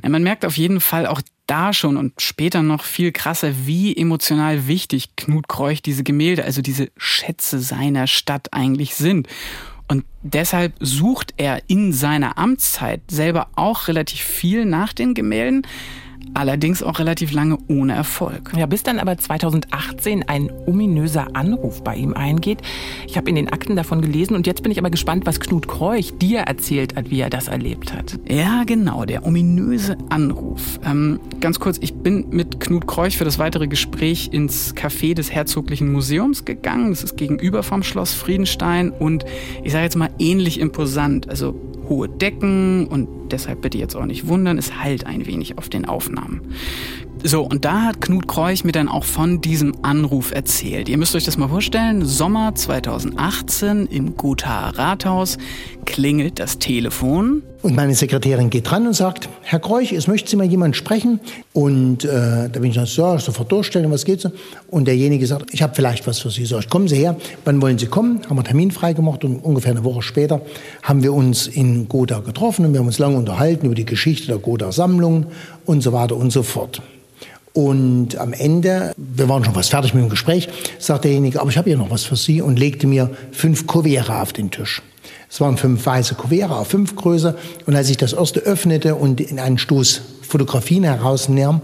Ja, 0.01 0.09
man 0.09 0.23
merkt 0.23 0.45
auf 0.45 0.57
jeden 0.57 0.79
Fall 0.79 1.05
auch 1.05 1.21
da 1.49 1.73
schon 1.73 1.97
und 1.97 2.21
später 2.21 2.61
noch 2.61 2.83
viel 2.83 3.11
krasser, 3.11 3.65
wie 3.65 3.95
emotional 3.95 4.67
wichtig 4.67 5.15
Knut 5.15 5.47
Kreuch 5.47 5.81
diese 5.81 6.03
Gemälde, 6.03 6.43
also 6.43 6.61
diese 6.61 6.91
Schätze 6.97 7.59
seiner 7.59 8.07
Stadt 8.07 8.53
eigentlich 8.53 8.95
sind. 8.95 9.27
Und 9.87 10.05
deshalb 10.21 10.73
sucht 10.79 11.33
er 11.37 11.63
in 11.67 11.91
seiner 11.91 12.37
Amtszeit 12.37 13.01
selber 13.09 13.47
auch 13.55 13.87
relativ 13.87 14.21
viel 14.21 14.65
nach 14.65 14.93
den 14.93 15.15
Gemälden, 15.15 15.65
allerdings 16.33 16.83
auch 16.83 16.99
relativ 16.99 17.31
lange 17.31 17.57
ohne 17.67 17.93
Erfolg. 17.93 18.51
Ja, 18.57 18.65
bis 18.65 18.83
dann 18.83 18.99
aber 18.99 19.17
2018 19.17 20.27
ein 20.27 20.49
ominöser 20.65 21.35
Anruf 21.35 21.83
bei 21.83 21.95
ihm 21.95 22.13
eingeht. 22.13 22.59
Ich 23.07 23.17
habe 23.17 23.29
in 23.29 23.35
den 23.35 23.49
Akten 23.49 23.75
davon 23.75 24.01
gelesen 24.01 24.35
und 24.35 24.47
jetzt 24.47 24.63
bin 24.63 24.71
ich 24.71 24.79
aber 24.79 24.89
gespannt, 24.89 25.25
was 25.25 25.39
Knut 25.39 25.67
Kreuch 25.67 26.13
dir 26.17 26.39
erzählt 26.39 26.95
hat, 26.95 27.09
wie 27.09 27.19
er 27.21 27.29
das 27.29 27.47
erlebt 27.47 27.93
hat. 27.93 28.19
Ja, 28.27 28.63
genau, 28.65 29.05
der 29.05 29.25
ominöse 29.25 29.97
Anruf. 30.09 30.79
Ähm, 30.85 31.19
ganz 31.39 31.59
kurz, 31.59 31.77
ich 31.81 31.93
bin 31.93 32.27
mit 32.29 32.59
Knut 32.59 32.87
Kreuch 32.87 33.17
für 33.17 33.25
das 33.25 33.39
weitere 33.39 33.67
Gespräch 33.67 34.29
ins 34.31 34.75
Café 34.75 35.13
des 35.13 35.31
Herzoglichen 35.31 35.91
Museums 35.91 36.45
gegangen. 36.45 36.89
Das 36.91 37.03
ist 37.03 37.17
gegenüber 37.17 37.63
vom 37.63 37.83
Schloss 37.83 38.13
Friedenstein 38.13 38.91
und 38.91 39.25
ich 39.63 39.71
sage 39.71 39.83
jetzt 39.83 39.95
mal 39.95 40.09
ähnlich 40.19 40.59
imposant. 40.59 41.29
Also 41.29 41.55
hohe 41.89 42.07
Decken 42.07 42.87
und 42.87 43.07
deshalb 43.31 43.61
bitte 43.61 43.77
jetzt 43.77 43.95
auch 43.95 44.05
nicht 44.05 44.27
wundern, 44.27 44.57
es 44.57 44.79
halt 44.79 45.05
ein 45.05 45.25
wenig 45.25 45.57
auf 45.57 45.69
den 45.69 45.85
Aufnahmen. 45.85 46.41
So, 47.21 47.41
und 47.41 47.65
da 47.65 47.81
hat 47.81 47.99
Knut 47.99 48.29
Kreuch 48.29 48.63
mir 48.63 48.71
dann 48.71 48.87
auch 48.87 49.03
von 49.03 49.41
diesem 49.41 49.73
Anruf 49.81 50.31
erzählt. 50.31 50.87
Ihr 50.87 50.97
müsst 50.97 51.13
euch 51.15 51.25
das 51.25 51.37
mal 51.37 51.49
vorstellen, 51.49 52.05
Sommer 52.05 52.55
2018 52.55 53.87
im 53.87 54.15
Gothaer 54.15 54.77
Rathaus 54.77 55.37
klingelt 55.85 56.39
das 56.39 56.59
Telefon. 56.59 57.43
Und 57.61 57.75
meine 57.75 57.93
Sekretärin 57.93 58.49
geht 58.49 58.71
dran 58.71 58.87
und 58.87 58.93
sagt, 58.93 59.27
Herr 59.41 59.59
Kreuch, 59.59 59.91
es 59.91 60.07
möchte 60.07 60.29
Sie 60.29 60.37
mal 60.37 60.45
jemand 60.45 60.77
sprechen. 60.77 61.19
Und 61.51 62.05
äh, 62.05 62.49
da 62.49 62.59
bin 62.59 62.69
ich 62.69 62.75
dann 62.75 62.85
so, 62.85 63.17
sofort 63.17 63.51
durchstellen, 63.51 63.91
was 63.91 64.05
geht's? 64.05 64.25
Und 64.69 64.87
derjenige 64.87 65.27
sagt, 65.27 65.53
ich 65.53 65.61
habe 65.61 65.75
vielleicht 65.75 66.07
was 66.07 66.19
für 66.19 66.29
Sie. 66.29 66.43
Ich, 66.43 66.69
kommen 66.69 66.87
Sie 66.87 66.95
her, 66.95 67.17
wann 67.43 67.61
wollen 67.61 67.77
Sie 67.77 67.87
kommen? 67.87 68.21
Haben 68.29 68.37
wir 68.37 68.45
Termin 68.45 68.71
freigemacht 68.71 69.25
und 69.25 69.39
ungefähr 69.39 69.71
eine 69.71 69.83
Woche 69.83 70.03
später 70.03 70.39
haben 70.83 71.03
wir 71.03 71.13
uns 71.13 71.47
in 71.47 71.89
Gotha 71.89 72.19
getroffen 72.19 72.65
und 72.65 72.71
wir 72.71 72.79
haben 72.79 72.87
uns 72.87 72.97
lange 72.97 73.17
unterhalten 73.17 73.65
über 73.65 73.75
die 73.75 73.85
Geschichte 73.85 74.27
der 74.27 74.37
Gotha-Sammlung 74.37 75.25
und 75.65 75.81
so 75.81 75.91
weiter 75.91 76.15
und 76.15 76.31
so 76.31 76.43
fort. 76.43 76.81
Und 77.53 78.15
am 78.17 78.33
Ende, 78.33 78.93
wir 78.95 79.27
waren 79.27 79.43
schon 79.43 79.53
fast 79.53 79.71
fertig 79.71 79.93
mit 79.93 80.03
dem 80.03 80.09
Gespräch, 80.09 80.49
sagt 80.77 81.03
derjenige, 81.03 81.41
aber 81.41 81.49
ich 81.49 81.57
habe 81.57 81.69
hier 81.69 81.77
noch 81.77 81.89
was 81.89 82.03
für 82.03 82.15
Sie 82.15 82.41
und 82.41 82.59
legte 82.59 82.87
mir 82.87 83.09
fünf 83.31 83.65
Kuvere 83.65 84.21
auf 84.21 84.33
den 84.33 84.51
Tisch. 84.51 84.81
Es 85.29 85.41
waren 85.41 85.57
fünf 85.57 85.85
weiße 85.85 86.15
Kuvere 86.15 86.55
auf 86.55 86.67
fünf 86.67 86.95
Größe. 86.95 87.37
Und 87.65 87.75
als 87.75 87.89
ich 87.89 87.97
das 87.97 88.13
erste 88.13 88.39
öffnete 88.41 88.95
und 88.95 89.21
in 89.21 89.39
einen 89.39 89.57
Stoß 89.57 90.01
Fotografien 90.21 90.83
herausnahm, 90.83 91.61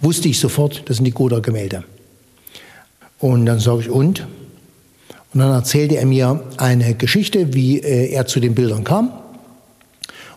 wusste 0.00 0.28
ich 0.28 0.38
sofort, 0.38 0.82
das 0.86 0.96
sind 0.96 1.04
die 1.04 1.12
Goda-Gemälde. 1.12 1.84
Und 3.18 3.46
dann 3.46 3.58
sage 3.58 3.80
ich, 3.82 3.90
und? 3.90 4.26
Und 5.32 5.40
dann 5.40 5.50
erzählte 5.52 5.96
er 5.96 6.06
mir 6.06 6.42
eine 6.58 6.94
Geschichte, 6.94 7.54
wie 7.54 7.78
äh, 7.78 8.10
er 8.10 8.26
zu 8.26 8.40
den 8.40 8.54
Bildern 8.54 8.84
kam. 8.84 9.10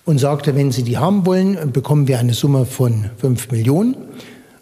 Und 0.05 0.17
sagte, 0.17 0.55
wenn 0.55 0.71
Sie 0.71 0.83
die 0.83 0.97
haben 0.97 1.25
wollen, 1.25 1.71
bekommen 1.71 2.07
wir 2.07 2.19
eine 2.19 2.33
Summe 2.33 2.65
von 2.65 3.11
fünf 3.17 3.51
Millionen. 3.51 3.95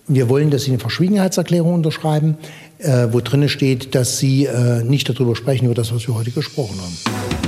Wir 0.10 0.30
wollen, 0.30 0.52
dass 0.52 0.63
Sie 0.63 0.72
eine 0.72 0.80
Verschwiegenheitserklärung 0.80 1.74
unterschreiben, 1.74 2.38
äh, 2.80 3.08
wo 3.12 3.20
drin 3.20 3.50
steht, 3.50 3.93
dass 3.93 4.20
Sie 4.20 4.46
äh, 4.46 4.84
nicht 4.84 5.10
darüber 5.10 5.36
sprechen, 5.36 5.65
über 5.65 5.76
das, 5.76 5.93
was 5.93 6.08
wir 6.08 6.15
heute 6.15 6.32
gesprochen 6.32 6.78
haben. 6.80 7.47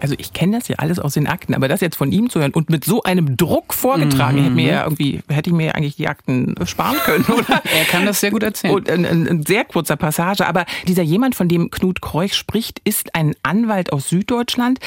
Also 0.00 0.14
ich 0.18 0.32
kenne 0.32 0.58
das 0.58 0.68
ja 0.68 0.76
alles 0.76 0.98
aus 0.98 1.14
den 1.14 1.26
Akten, 1.26 1.54
aber 1.54 1.68
das 1.68 1.80
jetzt 1.80 1.96
von 1.96 2.12
ihm 2.12 2.28
zu 2.30 2.40
hören 2.40 2.52
und 2.52 2.70
mit 2.70 2.84
so 2.84 3.02
einem 3.02 3.36
Druck 3.36 3.74
vorgetragen, 3.74 4.38
mhm. 4.38 4.42
hätte 4.42 4.54
mir 4.54 4.72
ja 4.72 4.84
irgendwie, 4.84 5.20
hätte 5.28 5.50
ich 5.50 5.56
mir 5.56 5.74
eigentlich 5.74 5.96
die 5.96 6.08
Akten 6.08 6.54
sparen 6.66 6.96
können, 7.04 7.24
oder? 7.24 7.62
er 7.64 7.84
kann 7.90 8.04
das 8.04 8.20
sehr 8.20 8.30
gut 8.30 8.42
erzählen. 8.42 8.74
Und 8.74 8.90
ein, 8.90 9.06
ein, 9.06 9.28
ein 9.28 9.46
sehr 9.46 9.64
kurzer 9.64 9.96
Passage. 9.96 10.46
Aber 10.46 10.66
dieser 10.86 11.02
jemand, 11.02 11.34
von 11.34 11.48
dem 11.48 11.70
Knut 11.70 12.00
Kreuch 12.00 12.34
spricht, 12.34 12.80
ist 12.84 13.14
ein 13.14 13.34
Anwalt 13.42 13.92
aus 13.92 14.08
Süddeutschland, 14.08 14.78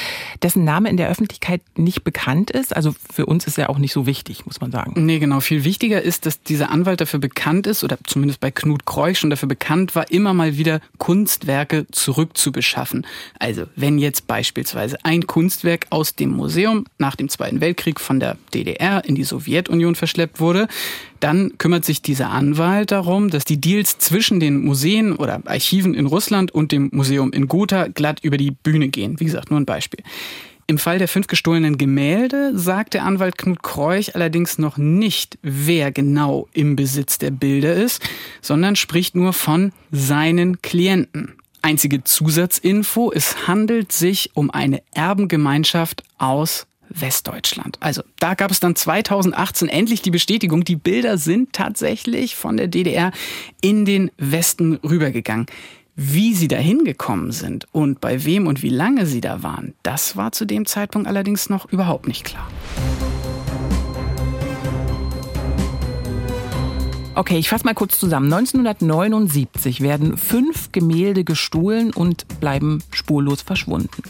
dessen 0.42 0.64
Name 0.64 0.88
in 0.88 0.96
der 0.96 1.08
Öffentlichkeit 1.08 1.62
nicht 1.76 2.04
bekannt 2.04 2.50
ist. 2.50 2.74
Also 2.74 2.94
für 3.12 3.26
uns 3.26 3.46
ist 3.46 3.58
er 3.58 3.70
auch 3.70 3.78
nicht 3.78 3.92
so 3.92 4.06
wichtig, 4.06 4.46
muss 4.46 4.60
man 4.60 4.70
sagen. 4.70 5.04
Nee, 5.04 5.18
genau. 5.18 5.40
Viel 5.40 5.64
wichtiger 5.64 6.02
ist, 6.02 6.26
dass 6.26 6.42
dieser 6.42 6.70
Anwalt 6.70 7.00
dafür 7.00 7.20
bekannt 7.20 7.66
ist, 7.66 7.82
oder 7.84 7.98
zumindest 8.04 8.40
bei 8.40 8.50
Knut 8.50 8.86
Kreuch 8.86 9.18
schon 9.18 9.30
dafür 9.30 9.48
bekannt 9.48 9.94
war, 9.94 10.10
immer 10.10 10.34
mal 10.34 10.56
wieder 10.56 10.80
Kunstwerke 10.98 11.86
zurückzubeschaffen. 11.90 13.06
Also 13.38 13.64
wenn 13.76 13.98
jetzt 13.98 14.26
beispielsweise 14.26 14.96
ein 15.08 15.26
Kunstwerk 15.26 15.86
aus 15.88 16.14
dem 16.14 16.28
Museum 16.28 16.84
nach 16.98 17.16
dem 17.16 17.30
Zweiten 17.30 17.62
Weltkrieg 17.62 17.98
von 17.98 18.20
der 18.20 18.36
DDR 18.52 19.02
in 19.06 19.14
die 19.14 19.24
Sowjetunion 19.24 19.94
verschleppt 19.94 20.38
wurde, 20.38 20.68
dann 21.18 21.56
kümmert 21.56 21.86
sich 21.86 22.02
dieser 22.02 22.28
Anwalt 22.28 22.90
darum, 22.90 23.30
dass 23.30 23.46
die 23.46 23.58
Deals 23.58 23.96
zwischen 23.96 24.38
den 24.38 24.62
Museen 24.62 25.16
oder 25.16 25.40
Archiven 25.46 25.94
in 25.94 26.04
Russland 26.04 26.50
und 26.50 26.72
dem 26.72 26.90
Museum 26.92 27.32
in 27.32 27.48
Gotha 27.48 27.88
glatt 27.88 28.20
über 28.22 28.36
die 28.36 28.50
Bühne 28.50 28.88
gehen. 28.88 29.18
Wie 29.18 29.24
gesagt, 29.24 29.50
nur 29.50 29.58
ein 29.58 29.64
Beispiel. 29.64 30.04
Im 30.66 30.76
Fall 30.76 30.98
der 30.98 31.08
fünf 31.08 31.26
gestohlenen 31.26 31.78
Gemälde 31.78 32.52
sagt 32.58 32.92
der 32.92 33.06
Anwalt 33.06 33.38
Knut 33.38 33.62
Kreuch 33.62 34.14
allerdings 34.14 34.58
noch 34.58 34.76
nicht, 34.76 35.38
wer 35.40 35.90
genau 35.90 36.48
im 36.52 36.76
Besitz 36.76 37.16
der 37.16 37.30
Bilder 37.30 37.72
ist, 37.72 38.06
sondern 38.42 38.76
spricht 38.76 39.14
nur 39.14 39.32
von 39.32 39.72
seinen 39.90 40.60
Klienten. 40.60 41.37
Einzige 41.62 42.04
Zusatzinfo, 42.04 43.12
es 43.12 43.46
handelt 43.46 43.92
sich 43.92 44.30
um 44.34 44.50
eine 44.50 44.82
Erbengemeinschaft 44.94 46.02
aus 46.18 46.66
Westdeutschland. 46.88 47.76
Also 47.80 48.02
da 48.18 48.34
gab 48.34 48.50
es 48.50 48.60
dann 48.60 48.76
2018 48.76 49.68
endlich 49.68 50.02
die 50.02 50.10
Bestätigung, 50.10 50.64
die 50.64 50.76
Bilder 50.76 51.18
sind 51.18 51.52
tatsächlich 51.52 52.36
von 52.36 52.56
der 52.56 52.68
DDR 52.68 53.12
in 53.60 53.84
den 53.84 54.10
Westen 54.16 54.76
rübergegangen. 54.76 55.46
Wie 56.00 56.32
sie 56.32 56.46
dahin 56.46 56.84
gekommen 56.84 57.32
sind 57.32 57.66
und 57.72 58.00
bei 58.00 58.24
wem 58.24 58.46
und 58.46 58.62
wie 58.62 58.68
lange 58.68 59.04
sie 59.04 59.20
da 59.20 59.42
waren, 59.42 59.74
das 59.82 60.16
war 60.16 60.30
zu 60.30 60.44
dem 60.44 60.64
Zeitpunkt 60.64 61.08
allerdings 61.08 61.50
noch 61.50 61.70
überhaupt 61.72 62.06
nicht 62.06 62.24
klar. 62.24 62.48
Okay, 67.18 67.36
ich 67.36 67.48
fasse 67.48 67.64
mal 67.64 67.74
kurz 67.74 67.98
zusammen. 67.98 68.32
1979 68.32 69.80
werden 69.80 70.16
fünf 70.16 70.70
Gemälde 70.70 71.24
gestohlen 71.24 71.92
und 71.92 72.28
bleiben 72.38 72.80
spurlos 72.92 73.42
verschwunden. 73.42 74.04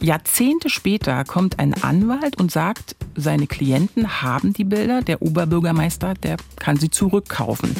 Jahrzehnte 0.00 0.70
später 0.70 1.24
kommt 1.24 1.58
ein 1.58 1.74
Anwalt 1.74 2.40
und 2.40 2.50
sagt, 2.50 2.96
seine 3.16 3.46
Klienten 3.46 4.22
haben 4.22 4.54
die 4.54 4.64
Bilder. 4.64 5.02
Der 5.02 5.20
Oberbürgermeister, 5.20 6.14
der 6.14 6.38
kann 6.56 6.78
sie 6.78 6.88
zurückkaufen. 6.88 7.76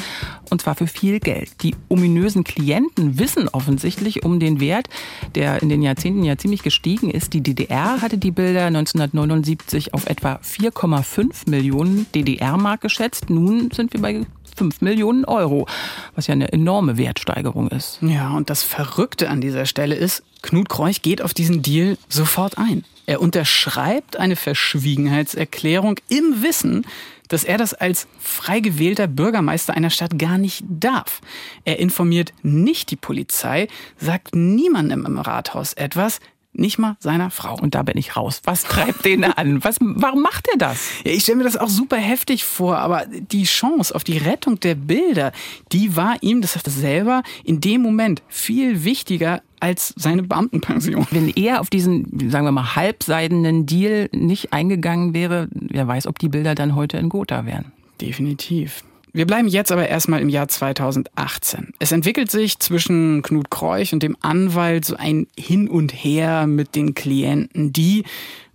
Und 0.51 0.61
zwar 0.61 0.75
für 0.75 0.85
viel 0.85 1.19
Geld. 1.19 1.63
Die 1.63 1.75
ominösen 1.89 2.43
Klienten 2.43 3.17
wissen 3.17 3.49
offensichtlich 3.49 4.23
um 4.23 4.39
den 4.39 4.59
Wert, 4.59 4.87
der 5.33 5.63
in 5.63 5.69
den 5.69 5.81
Jahrzehnten 5.81 6.23
ja 6.23 6.37
ziemlich 6.37 6.61
gestiegen 6.61 7.09
ist. 7.09 7.33
Die 7.33 7.41
DDR 7.41 8.03
hatte 8.03 8.19
die 8.19 8.29
Bilder 8.29 8.65
1979 8.67 9.95
auf 9.95 10.05
etwa 10.05 10.35
4,5 10.43 11.49
Millionen 11.49 12.05
DDR-Mark 12.13 12.81
geschätzt. 12.81 13.31
Nun 13.31 13.71
sind 13.71 13.91
wir 13.93 14.01
bei 14.01 14.25
5 14.55 14.81
Millionen 14.81 15.25
Euro, 15.25 15.67
was 16.15 16.27
ja 16.27 16.33
eine 16.33 16.51
enorme 16.51 16.97
Wertsteigerung 16.97 17.69
ist. 17.69 17.99
Ja, 18.01 18.31
und 18.31 18.49
das 18.49 18.63
Verrückte 18.63 19.29
an 19.29 19.41
dieser 19.41 19.65
Stelle 19.65 19.95
ist, 19.95 20.23
Knut 20.41 20.69
Kreuch 20.69 21.01
geht 21.01 21.21
auf 21.21 21.33
diesen 21.33 21.61
Deal 21.61 21.97
sofort 22.07 22.57
ein. 22.57 22.85
Er 23.05 23.21
unterschreibt 23.21 24.17
eine 24.17 24.35
Verschwiegenheitserklärung 24.35 25.99
im 26.09 26.41
Wissen, 26.41 26.85
dass 27.27 27.43
er 27.43 27.57
das 27.57 27.73
als 27.73 28.07
frei 28.19 28.59
gewählter 28.59 29.07
Bürgermeister 29.07 29.73
einer 29.73 29.89
Stadt 29.89 30.17
gar 30.17 30.37
nicht 30.37 30.63
darf. 30.67 31.21
Er 31.63 31.79
informiert 31.79 32.33
nicht 32.43 32.91
die 32.91 32.95
Polizei, 32.95 33.67
sagt 33.97 34.35
niemandem 34.35 35.05
im 35.05 35.17
Rathaus 35.17 35.73
etwas, 35.73 36.19
nicht 36.57 36.77
mal 36.77 36.95
seiner 36.99 37.29
Frau. 37.29 37.57
Und 37.59 37.75
da 37.75 37.83
bin 37.83 37.97
ich 37.97 38.15
raus. 38.15 38.41
Was 38.43 38.63
treibt 38.63 39.05
den 39.05 39.23
an? 39.23 39.63
Was, 39.63 39.77
warum 39.79 40.21
macht 40.21 40.47
er 40.51 40.57
das? 40.57 40.89
Ja, 41.03 41.11
ich 41.11 41.23
stelle 41.23 41.37
mir 41.37 41.43
das 41.43 41.57
auch 41.57 41.69
super 41.69 41.97
heftig 41.97 42.45
vor, 42.45 42.77
aber 42.77 43.05
die 43.07 43.43
Chance 43.43 43.93
auf 43.93 44.03
die 44.03 44.17
Rettung 44.17 44.59
der 44.59 44.75
Bilder, 44.75 45.31
die 45.71 45.95
war 45.95 46.15
ihm, 46.21 46.41
das 46.41 46.53
sagt 46.53 46.67
er 46.67 46.73
selber, 46.73 47.23
in 47.43 47.61
dem 47.61 47.81
Moment 47.81 48.23
viel 48.27 48.83
wichtiger 48.83 49.41
als 49.59 49.93
seine 49.95 50.23
Beamtenpension. 50.23 51.07
Wenn 51.11 51.29
er 51.29 51.61
auf 51.61 51.69
diesen, 51.69 52.29
sagen 52.29 52.45
wir 52.45 52.51
mal, 52.51 52.75
halbseidenen 52.75 53.65
Deal 53.65 54.09
nicht 54.11 54.53
eingegangen 54.53 55.13
wäre, 55.13 55.47
wer 55.51 55.87
weiß, 55.87 56.07
ob 56.07 56.19
die 56.19 56.29
Bilder 56.29 56.55
dann 56.55 56.75
heute 56.75 56.97
in 56.97 57.09
Gotha 57.09 57.45
wären. 57.45 57.71
Definitiv. 58.01 58.83
Wir 59.15 59.25
bleiben 59.25 59.47
jetzt 59.47 59.71
aber 59.71 59.87
erstmal 59.87 60.19
im 60.19 60.27
Jahr 60.27 60.49
2018. 60.49 61.71
Es 61.79 61.93
entwickelt 61.93 62.29
sich 62.29 62.59
zwischen 62.59 63.21
Knut 63.21 63.49
Kreuch 63.49 63.93
und 63.93 64.03
dem 64.03 64.17
Anwalt 64.19 64.83
so 64.83 64.97
ein 64.97 65.27
Hin 65.39 65.69
und 65.69 65.91
Her 65.93 66.47
mit 66.47 66.75
den 66.75 66.95
Klienten, 66.95 67.71
die, 67.71 68.03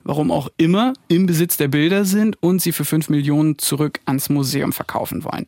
warum 0.05 0.31
auch 0.31 0.51
immer, 0.59 0.93
im 1.09 1.25
Besitz 1.25 1.57
der 1.57 1.69
Bilder 1.69 2.05
sind 2.05 2.37
und 2.43 2.61
sie 2.61 2.73
für 2.73 2.85
5 2.85 3.09
Millionen 3.09 3.57
zurück 3.57 4.01
ans 4.05 4.29
Museum 4.29 4.75
verkaufen 4.75 5.25
wollen. 5.25 5.47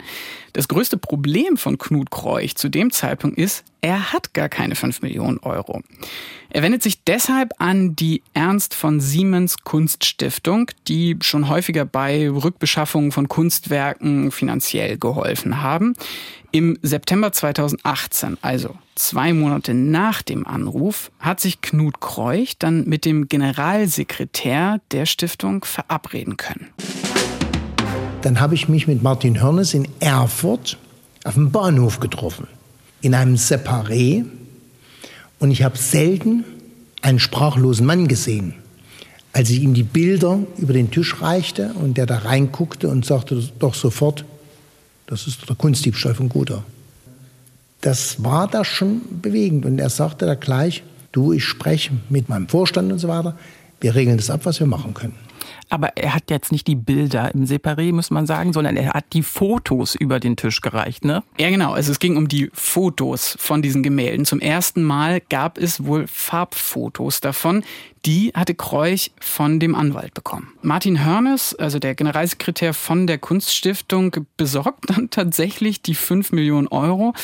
Das 0.54 0.66
größte 0.66 0.96
Problem 0.96 1.58
von 1.58 1.76
Knut 1.76 2.10
Kreuch 2.10 2.54
zu 2.54 2.70
dem 2.70 2.90
Zeitpunkt 2.90 3.36
ist, 3.36 3.64
er 3.82 4.12
hat 4.12 4.32
gar 4.32 4.48
keine 4.48 4.76
5 4.76 5.02
Millionen 5.02 5.38
Euro. 5.38 5.82
Er 6.50 6.62
wendet 6.62 6.82
sich 6.82 7.02
deshalb 7.02 7.52
an 7.58 7.96
die 7.96 8.22
Ernst 8.32 8.74
von 8.74 9.00
Siemens 9.00 9.58
Kunststiftung, 9.64 10.70
die 10.86 11.18
schon 11.20 11.48
häufiger 11.48 11.84
bei 11.84 12.30
Rückbeschaffungen 12.30 13.10
von 13.10 13.28
Kunstwerken 13.28 14.30
finanziell 14.30 14.98
geholfen 14.98 15.62
haben. 15.62 15.94
Im 16.52 16.78
September 16.82 17.32
2018, 17.32 18.38
also 18.40 18.76
zwei 18.94 19.32
Monate 19.32 19.74
nach 19.74 20.22
dem 20.22 20.46
Anruf, 20.46 21.10
hat 21.18 21.40
sich 21.40 21.60
Knut 21.60 22.00
Kreuch 22.00 22.54
dann 22.58 22.84
mit 22.84 23.04
dem 23.04 23.26
Generalsekretär 23.28 24.80
der 24.92 25.06
Stiftung 25.06 25.64
verabreden 25.64 26.36
können. 26.36 26.68
Dann 28.20 28.38
habe 28.38 28.54
ich 28.54 28.68
mich 28.68 28.86
mit 28.86 29.02
Martin 29.02 29.42
Hörnes 29.42 29.74
in 29.74 29.88
Erfurt 29.98 30.78
auf 31.24 31.34
dem 31.34 31.50
Bahnhof 31.50 31.98
getroffen, 31.98 32.46
in 33.02 33.14
einem 33.14 33.34
Separé. 33.34 34.24
Und 35.38 35.50
ich 35.50 35.62
habe 35.62 35.76
selten 35.76 36.44
einen 37.02 37.18
sprachlosen 37.18 37.84
Mann 37.84 38.08
gesehen. 38.08 38.54
Als 39.34 39.50
ich 39.50 39.60
ihm 39.60 39.74
die 39.74 39.82
Bilder 39.82 40.40
über 40.56 40.72
den 40.72 40.90
Tisch 40.90 41.20
reichte 41.20 41.74
und 41.74 41.96
der 41.96 42.06
da 42.06 42.18
reinguckte 42.18 42.88
und 42.88 43.04
sagte 43.04 43.42
doch 43.58 43.74
sofort, 43.74 44.24
das 45.06 45.26
ist 45.26 45.48
der 45.48 45.56
Kunstdiebstahl 45.56 46.14
von 46.14 46.28
Gotha. 46.28 46.64
Das 47.80 48.22
war 48.22 48.46
da 48.46 48.64
schon 48.64 49.02
bewegend. 49.20 49.66
Und 49.66 49.78
er 49.78 49.90
sagte 49.90 50.26
da 50.26 50.34
gleich, 50.36 50.84
du, 51.10 51.32
ich 51.32 51.44
spreche 51.44 51.90
mit 52.08 52.28
meinem 52.28 52.48
Vorstand 52.48 52.92
und 52.92 52.98
so 52.98 53.08
weiter. 53.08 53.36
Wir 53.80 53.94
regeln 53.94 54.16
das 54.16 54.30
ab, 54.30 54.42
was 54.44 54.60
wir 54.60 54.66
machen 54.66 54.94
können. 54.94 55.16
Aber 55.72 55.96
er 55.96 56.14
hat 56.14 56.28
jetzt 56.28 56.52
nicht 56.52 56.66
die 56.66 56.74
Bilder 56.74 57.34
im 57.34 57.46
Separé, 57.46 57.94
muss 57.94 58.10
man 58.10 58.26
sagen, 58.26 58.52
sondern 58.52 58.76
er 58.76 58.92
hat 58.92 59.06
die 59.14 59.22
Fotos 59.22 59.94
über 59.94 60.20
den 60.20 60.36
Tisch 60.36 60.60
gereicht, 60.60 61.02
ne? 61.02 61.22
Ja, 61.38 61.48
genau. 61.48 61.72
Also 61.72 61.92
es 61.92 61.98
ging 61.98 62.18
um 62.18 62.28
die 62.28 62.50
Fotos 62.52 63.38
von 63.40 63.62
diesen 63.62 63.82
Gemälden. 63.82 64.26
Zum 64.26 64.38
ersten 64.38 64.82
Mal 64.82 65.22
gab 65.30 65.56
es 65.56 65.86
wohl 65.86 66.06
Farbfotos 66.06 67.22
davon, 67.22 67.64
die 68.04 68.32
hatte 68.34 68.54
Kreuch 68.54 69.12
von 69.20 69.60
dem 69.60 69.74
Anwalt 69.74 70.14
bekommen. 70.14 70.52
Martin 70.62 71.04
Hörnes, 71.04 71.54
also 71.54 71.78
der 71.78 71.94
Generalsekretär 71.94 72.74
von 72.74 73.06
der 73.06 73.18
Kunststiftung, 73.18 74.26
besorgt 74.36 74.90
dann 74.90 75.10
tatsächlich 75.10 75.82
die 75.82 75.94
5 75.94 76.32
Millionen 76.32 76.68
Euro 76.68 77.14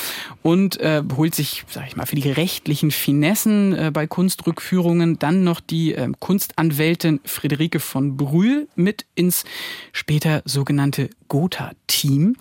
und 0.41 0.79
äh, 0.79 1.03
holt 1.15 1.35
sich, 1.35 1.65
sag 1.69 1.87
ich 1.87 1.95
mal, 1.95 2.05
für 2.05 2.15
die 2.15 2.31
rechtlichen 2.31 2.91
Finessen 2.91 3.73
äh, 3.73 3.91
bei 3.93 4.07
Kunstrückführungen 4.07 5.19
dann 5.19 5.43
noch 5.43 5.59
die 5.59 5.93
äh, 5.93 6.09
Kunstanwältin 6.19 7.19
Friederike 7.25 7.79
von 7.79 8.15
Brühl 8.15 8.67
mit 8.75 9.05
ins 9.15 9.43
später 9.91 10.41
sogenannte 10.45 11.09
Gotha-Team. 11.29 12.35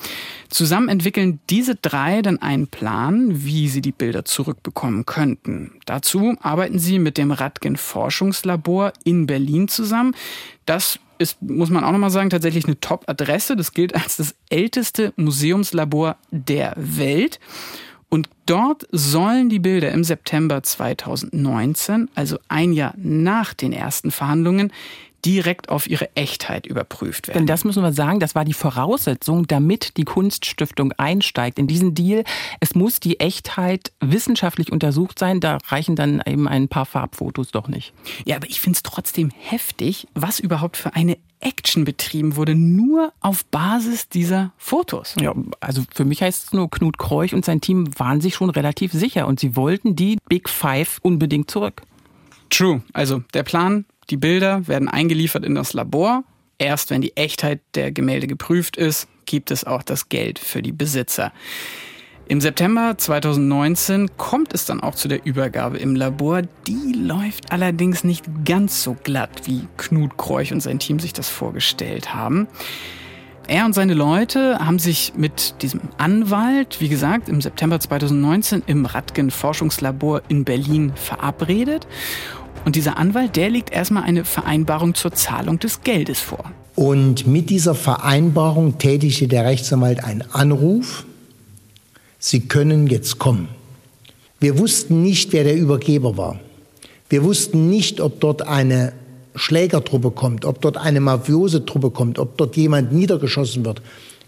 Zusammen 0.48 0.88
entwickeln 0.88 1.38
diese 1.48 1.76
drei 1.76 2.20
dann 2.22 2.42
einen 2.42 2.66
Plan, 2.66 3.44
wie 3.44 3.68
sie 3.68 3.80
die 3.80 3.92
Bilder 3.92 4.24
zurückbekommen 4.24 5.06
könnten. 5.06 5.72
Dazu 5.86 6.34
arbeiten 6.40 6.78
sie 6.78 6.98
mit 6.98 7.16
dem 7.16 7.30
Radgen 7.30 7.76
Forschung 7.76 8.18
Forschungslabor 8.18 8.92
in 9.04 9.26
Berlin 9.26 9.68
zusammen. 9.68 10.14
Das 10.66 10.98
ist, 11.18 11.40
muss 11.42 11.70
man 11.70 11.84
auch 11.84 11.92
nochmal 11.92 12.10
sagen, 12.10 12.30
tatsächlich 12.30 12.64
eine 12.64 12.80
Top-Adresse. 12.80 13.56
Das 13.56 13.72
gilt 13.72 13.94
als 13.94 14.16
das 14.16 14.34
älteste 14.50 15.12
Museumslabor 15.16 16.16
der 16.30 16.74
Welt. 16.76 17.38
Und 18.08 18.28
dort 18.46 18.86
sollen 18.90 19.50
die 19.50 19.58
Bilder 19.58 19.92
im 19.92 20.04
September 20.04 20.62
2019, 20.62 22.08
also 22.14 22.38
ein 22.48 22.72
Jahr 22.72 22.94
nach 22.96 23.52
den 23.52 23.72
ersten 23.72 24.10
Verhandlungen, 24.10 24.72
direkt 25.24 25.68
auf 25.68 25.88
ihre 25.88 26.14
Echtheit 26.14 26.66
überprüft 26.66 27.28
werden. 27.28 27.38
Denn 27.38 27.46
das 27.46 27.64
müssen 27.64 27.82
wir 27.82 27.92
sagen, 27.92 28.20
das 28.20 28.34
war 28.34 28.44
die 28.44 28.52
Voraussetzung, 28.52 29.46
damit 29.46 29.96
die 29.96 30.04
Kunststiftung 30.04 30.92
einsteigt 30.92 31.58
in 31.58 31.66
diesen 31.66 31.94
Deal. 31.94 32.24
Es 32.60 32.74
muss 32.74 33.00
die 33.00 33.20
Echtheit 33.20 33.92
wissenschaftlich 34.00 34.70
untersucht 34.72 35.18
sein. 35.18 35.40
Da 35.40 35.58
reichen 35.66 35.96
dann 35.96 36.22
eben 36.26 36.46
ein 36.46 36.68
paar 36.68 36.86
Farbfotos 36.86 37.50
doch 37.50 37.68
nicht. 37.68 37.92
Ja, 38.24 38.36
aber 38.36 38.48
ich 38.48 38.60
finde 38.60 38.76
es 38.76 38.82
trotzdem 38.82 39.30
heftig, 39.36 40.06
was 40.14 40.40
überhaupt 40.40 40.76
für 40.76 40.94
eine 40.94 41.18
Action 41.40 41.84
betrieben 41.84 42.36
wurde, 42.36 42.54
nur 42.54 43.12
auf 43.20 43.44
Basis 43.46 44.08
dieser 44.08 44.52
Fotos. 44.56 45.14
Ja, 45.20 45.34
also 45.60 45.82
für 45.92 46.04
mich 46.04 46.22
heißt 46.22 46.46
es 46.46 46.52
nur, 46.52 46.70
Knut 46.70 46.98
Kreuch 46.98 47.34
und 47.34 47.44
sein 47.44 47.60
Team 47.60 47.88
waren 47.98 48.20
sich 48.20 48.34
schon 48.34 48.50
relativ 48.50 48.92
sicher 48.92 49.26
und 49.26 49.38
sie 49.38 49.56
wollten 49.56 49.94
die 49.94 50.18
Big 50.28 50.48
Five 50.48 50.98
unbedingt 51.02 51.50
zurück. 51.50 51.82
True. 52.50 52.82
Also 52.92 53.22
der 53.34 53.42
Plan, 53.42 53.84
die 54.10 54.16
Bilder 54.16 54.66
werden 54.66 54.88
eingeliefert 54.88 55.44
in 55.44 55.54
das 55.54 55.72
Labor. 55.72 56.24
Erst 56.58 56.90
wenn 56.90 57.00
die 57.00 57.16
Echtheit 57.16 57.60
der 57.74 57.92
Gemälde 57.92 58.26
geprüft 58.26 58.76
ist, 58.76 59.08
gibt 59.26 59.50
es 59.50 59.64
auch 59.64 59.82
das 59.82 60.08
Geld 60.08 60.38
für 60.38 60.62
die 60.62 60.72
Besitzer. 60.72 61.32
Im 62.30 62.42
September 62.42 62.94
2019 62.98 64.10
kommt 64.18 64.52
es 64.52 64.66
dann 64.66 64.80
auch 64.80 64.94
zu 64.94 65.08
der 65.08 65.24
Übergabe 65.24 65.78
im 65.78 65.94
Labor. 65.94 66.42
Die 66.66 66.92
läuft 66.92 67.52
allerdings 67.52 68.04
nicht 68.04 68.26
ganz 68.44 68.82
so 68.82 68.94
glatt, 69.02 69.42
wie 69.46 69.66
Knut 69.78 70.18
Kreuch 70.18 70.52
und 70.52 70.60
sein 70.60 70.78
Team 70.78 70.98
sich 70.98 71.14
das 71.14 71.30
vorgestellt 71.30 72.12
haben. 72.12 72.46
Er 73.46 73.64
und 73.64 73.72
seine 73.72 73.94
Leute 73.94 74.58
haben 74.58 74.78
sich 74.78 75.14
mit 75.16 75.62
diesem 75.62 75.80
Anwalt, 75.96 76.82
wie 76.82 76.90
gesagt, 76.90 77.30
im 77.30 77.40
September 77.40 77.80
2019 77.80 78.62
im 78.66 78.84
Radgen 78.84 79.30
Forschungslabor 79.30 80.20
in 80.28 80.44
Berlin 80.44 80.92
verabredet. 80.96 81.86
Und 82.64 82.76
dieser 82.76 82.96
Anwalt, 82.96 83.36
der 83.36 83.50
legt 83.50 83.72
erstmal 83.72 84.04
eine 84.04 84.24
Vereinbarung 84.24 84.94
zur 84.94 85.12
Zahlung 85.12 85.58
des 85.58 85.82
Geldes 85.82 86.20
vor. 86.20 86.52
Und 86.74 87.26
mit 87.26 87.50
dieser 87.50 87.74
Vereinbarung 87.74 88.78
tätigte 88.78 89.26
der 89.28 89.44
Rechtsanwalt 89.44 90.04
einen 90.04 90.22
Anruf 90.32 91.04
Sie 92.18 92.40
können 92.40 92.88
jetzt 92.88 93.18
kommen. 93.18 93.48
Wir 94.40 94.58
wussten 94.58 95.02
nicht, 95.02 95.32
wer 95.32 95.44
der 95.44 95.56
Übergeber 95.56 96.16
war. 96.16 96.40
Wir 97.08 97.22
wussten 97.22 97.70
nicht, 97.70 98.00
ob 98.00 98.20
dort 98.20 98.42
eine 98.42 98.92
Schlägertruppe 99.36 100.10
kommt, 100.10 100.44
ob 100.44 100.60
dort 100.60 100.76
eine 100.76 101.00
mafiose 101.00 101.64
Truppe 101.64 101.90
kommt, 101.90 102.18
ob 102.18 102.36
dort 102.36 102.56
jemand 102.56 102.92
niedergeschossen 102.92 103.64
wird, 103.64 103.82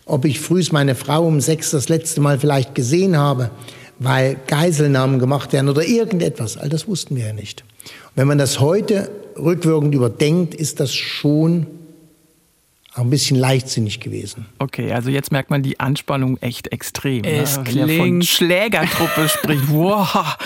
ob 0.07 0.25
ich 0.25 0.39
frühs 0.39 0.71
meine 0.71 0.95
Frau 0.95 1.27
um 1.27 1.41
sechs 1.41 1.73
das 1.73 1.89
letzte 1.89 2.21
Mal 2.21 2.39
vielleicht 2.39 2.77
gesehen 2.77 3.17
habe, 3.17 3.51
weil 3.99 4.37
Geiselnahmen 4.47 5.19
gemacht 5.19 5.53
werden 5.53 5.69
oder 5.69 5.85
irgendetwas. 5.85 6.57
All 6.57 6.69
das 6.69 6.87
wussten 6.87 7.17
wir 7.17 7.27
ja 7.27 7.33
nicht. 7.33 7.65
Wenn 8.15 8.27
man 8.27 8.39
das 8.39 8.61
heute 8.61 9.11
rückwirkend 9.37 9.95
überdenkt, 9.95 10.55
ist 10.55 10.81
das 10.81 10.95
schon 10.95 11.67
ein 12.95 13.09
bisschen 13.09 13.37
leichtsinnig 13.37 14.01
gewesen. 14.01 14.47
Okay, 14.59 14.93
also 14.93 15.11
jetzt 15.11 15.31
merkt 15.31 15.51
man 15.51 15.63
die 15.63 15.79
Anspannung 15.79 16.39
echt 16.39 16.73
extrem. 16.73 17.23
Es 17.25 17.57
ne? 17.57 17.65
klingt 17.65 17.93
von 17.93 18.23
Schlägertruppe 18.23 19.29
spricht. 19.29 19.71
Wow. 19.71 20.37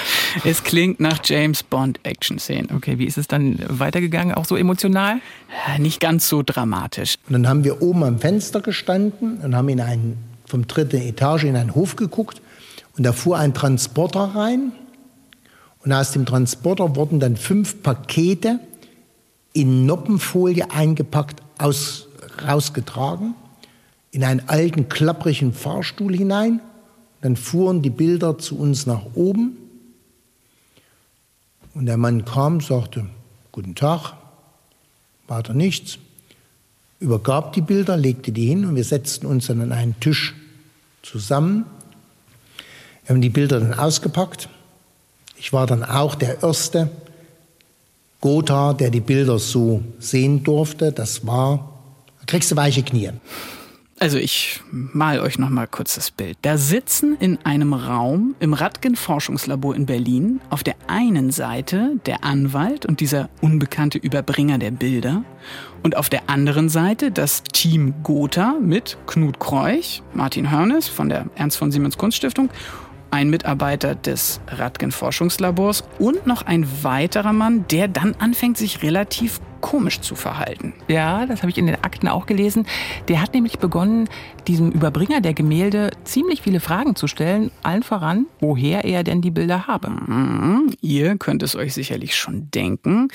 Es 0.45 0.63
klingt 0.63 1.01
nach 1.01 1.21
James 1.25 1.63
Bond 1.63 2.01
Action-Szenen. 2.03 2.71
Okay, 2.77 2.99
wie 2.99 3.07
ist 3.07 3.17
es 3.17 3.29
dann 3.29 3.59
weitergegangen? 3.69 4.35
Auch 4.35 4.45
so 4.45 4.57
emotional? 4.57 5.21
Nicht 5.79 6.01
ganz 6.01 6.29
so 6.29 6.43
dramatisch. 6.43 7.17
Und 7.29 7.33
dann 7.33 7.49
haben 7.49 7.65
wir 7.65 7.81
oben 7.81 8.05
am 8.05 8.19
Fenster 8.19 8.61
gestanden 8.61 9.39
und 9.39 9.57
haben 9.57 9.69
in 9.71 9.81
einen, 9.81 10.19
vom 10.45 10.67
dritten 10.67 11.01
Etage 11.01 11.45
in 11.45 11.57
einen 11.57 11.75
Hof 11.75 11.97
geguckt 11.97 12.43
und 12.97 13.05
da 13.05 13.13
fuhr 13.13 13.39
ein 13.39 13.55
Transporter 13.55 14.33
rein 14.35 14.73
und 15.85 15.93
aus 15.93 16.13
dem 16.13 16.25
Transporter 16.25 16.97
wurden 16.97 17.21
dann 17.21 17.37
fünf 17.37 17.83
Pakete 17.83 18.59
in 19.53 19.87
Noppenfolie 19.87 20.71
eingepackt 20.71 21.43
aus 21.59 22.09
rausgetragen 22.47 23.35
in 24.11 24.25
einen 24.25 24.49
alten, 24.49 24.89
klapprigen 24.89 25.53
Fahrstuhl 25.53 26.17
hinein. 26.17 26.61
Dann 27.21 27.37
fuhren 27.37 27.83
die 27.83 27.91
Bilder 27.91 28.39
zu 28.39 28.59
uns 28.59 28.87
nach 28.87 29.03
oben. 29.15 29.57
Und 31.75 31.87
der 31.87 31.97
Mann 31.97 32.25
kam, 32.25 32.61
sagte, 32.61 33.07
guten 33.51 33.75
Tag, 33.75 34.13
weiter 35.27 35.53
nichts, 35.53 35.99
übergab 37.01 37.53
die 37.55 37.61
Bilder, 37.61 37.97
legte 37.97 38.31
die 38.31 38.47
hin 38.47 38.65
und 38.65 38.77
wir 38.77 38.85
setzten 38.85 39.27
uns 39.27 39.49
dann 39.49 39.61
an 39.61 39.73
einen 39.73 39.99
Tisch 39.99 40.35
zusammen. 41.03 41.67
Wir 43.05 43.15
haben 43.15 43.21
die 43.21 43.31
Bilder 43.31 43.59
dann 43.61 43.75
ausgepackt. 43.75 44.49
Ich 45.45 45.53
war 45.53 45.67
dann 45.67 45.85
auch 45.85 46.15
der 46.15 46.43
Erste, 46.43 46.89
Gotha, 48.23 48.73
der 48.73 48.89
die 48.89 49.03
Bilder 49.03 49.39
so 49.39 49.83
sehen 49.99 50.43
durfte. 50.43 50.91
Das 50.91 51.27
war 51.27 51.71
kriegst 52.27 52.51
du 52.51 52.57
weiche 52.57 52.83
Knie. 52.83 53.11
Also 54.01 54.17
ich 54.17 54.61
mal 54.71 55.21
euch 55.21 55.39
noch 55.39 55.51
mal 55.51 55.67
kurz 55.67 55.97
das 55.97 56.11
Bild. 56.11 56.39
Da 56.41 56.57
sitzen 56.57 57.19
in 57.21 57.39
einem 57.45 57.75
Raum 57.75 58.35
im 58.41 58.55
Radgen 58.55 58.97
Forschungslabor 58.97 59.77
in 59.77 59.85
Berlin 59.85 60.41
auf 60.49 60.63
der 60.63 60.77
einen 60.87 61.31
Seite 61.31 62.01
der 62.07 62.25
Anwalt 62.25 62.87
und 62.87 63.01
dieser 63.01 63.29
unbekannte 63.43 63.99
Überbringer 63.99 64.57
der 64.57 64.71
Bilder 64.71 65.25
und 65.83 65.95
auf 65.95 66.09
der 66.09 66.31
anderen 66.31 66.71
Seite 66.71 67.11
das 67.11 67.43
Team 67.43 67.93
Gotha 68.03 68.55
mit 68.63 68.97
Knut 69.07 69.39
Kreuch, 69.39 70.03
Martin 70.15 70.51
Hörnes 70.51 70.89
von 70.89 71.11
der 71.11 71.27
Ernst 71.35 71.59
von 71.59 71.71
Siemens 71.71 71.99
Kunststiftung 71.99 72.49
ein 73.15 73.31
Mitarbeiter 73.31 73.95
des 73.95 74.41
Radgen 74.49 74.91
Forschungslabors 74.91 75.85
und 76.01 76.27
noch 76.27 76.43
ein 76.43 76.67
weiterer 76.83 77.33
Mann, 77.33 77.65
der 77.69 77.87
dann 77.87 78.17
anfängt, 78.19 78.59
sich 78.59 78.83
relativ 78.83 79.41
komisch 79.65 80.03
zu 80.03 80.15
verhalten. 80.15 80.75
Ja, 80.89 81.25
das 81.25 81.41
habe 81.41 81.51
ich 81.51 81.57
in 81.57 81.65
den 81.65 81.83
Akten 81.83 82.07
auch 82.07 82.27
gelesen. 82.27 82.67
Der 83.09 83.23
hat 83.23 83.33
nämlich 83.33 83.59
begonnen, 83.59 84.11
diesem 84.47 84.71
Überbringer 84.71 85.23
der 85.23 85.33
Gemälde 85.33 85.91
ziemlich 86.05 86.43
viele 86.43 86.61
Fragen 86.61 86.97
zu 86.97 87.07
stellen, 87.07 87.51
allen 87.63 87.83
voran, 87.83 88.27
woher 88.41 88.85
er 88.85 89.05
denn 89.05 89.23
die 89.23 89.31
Bilder 89.31 89.67
habe. 89.67 89.89
Mhm. 89.89 90.75
Ihr 90.83 91.17
könnt 91.17 91.43
es 91.43 91.57
euch 91.57 91.73
sicherlich 91.73 92.15
schon 92.15 92.51
denken. 92.51 93.09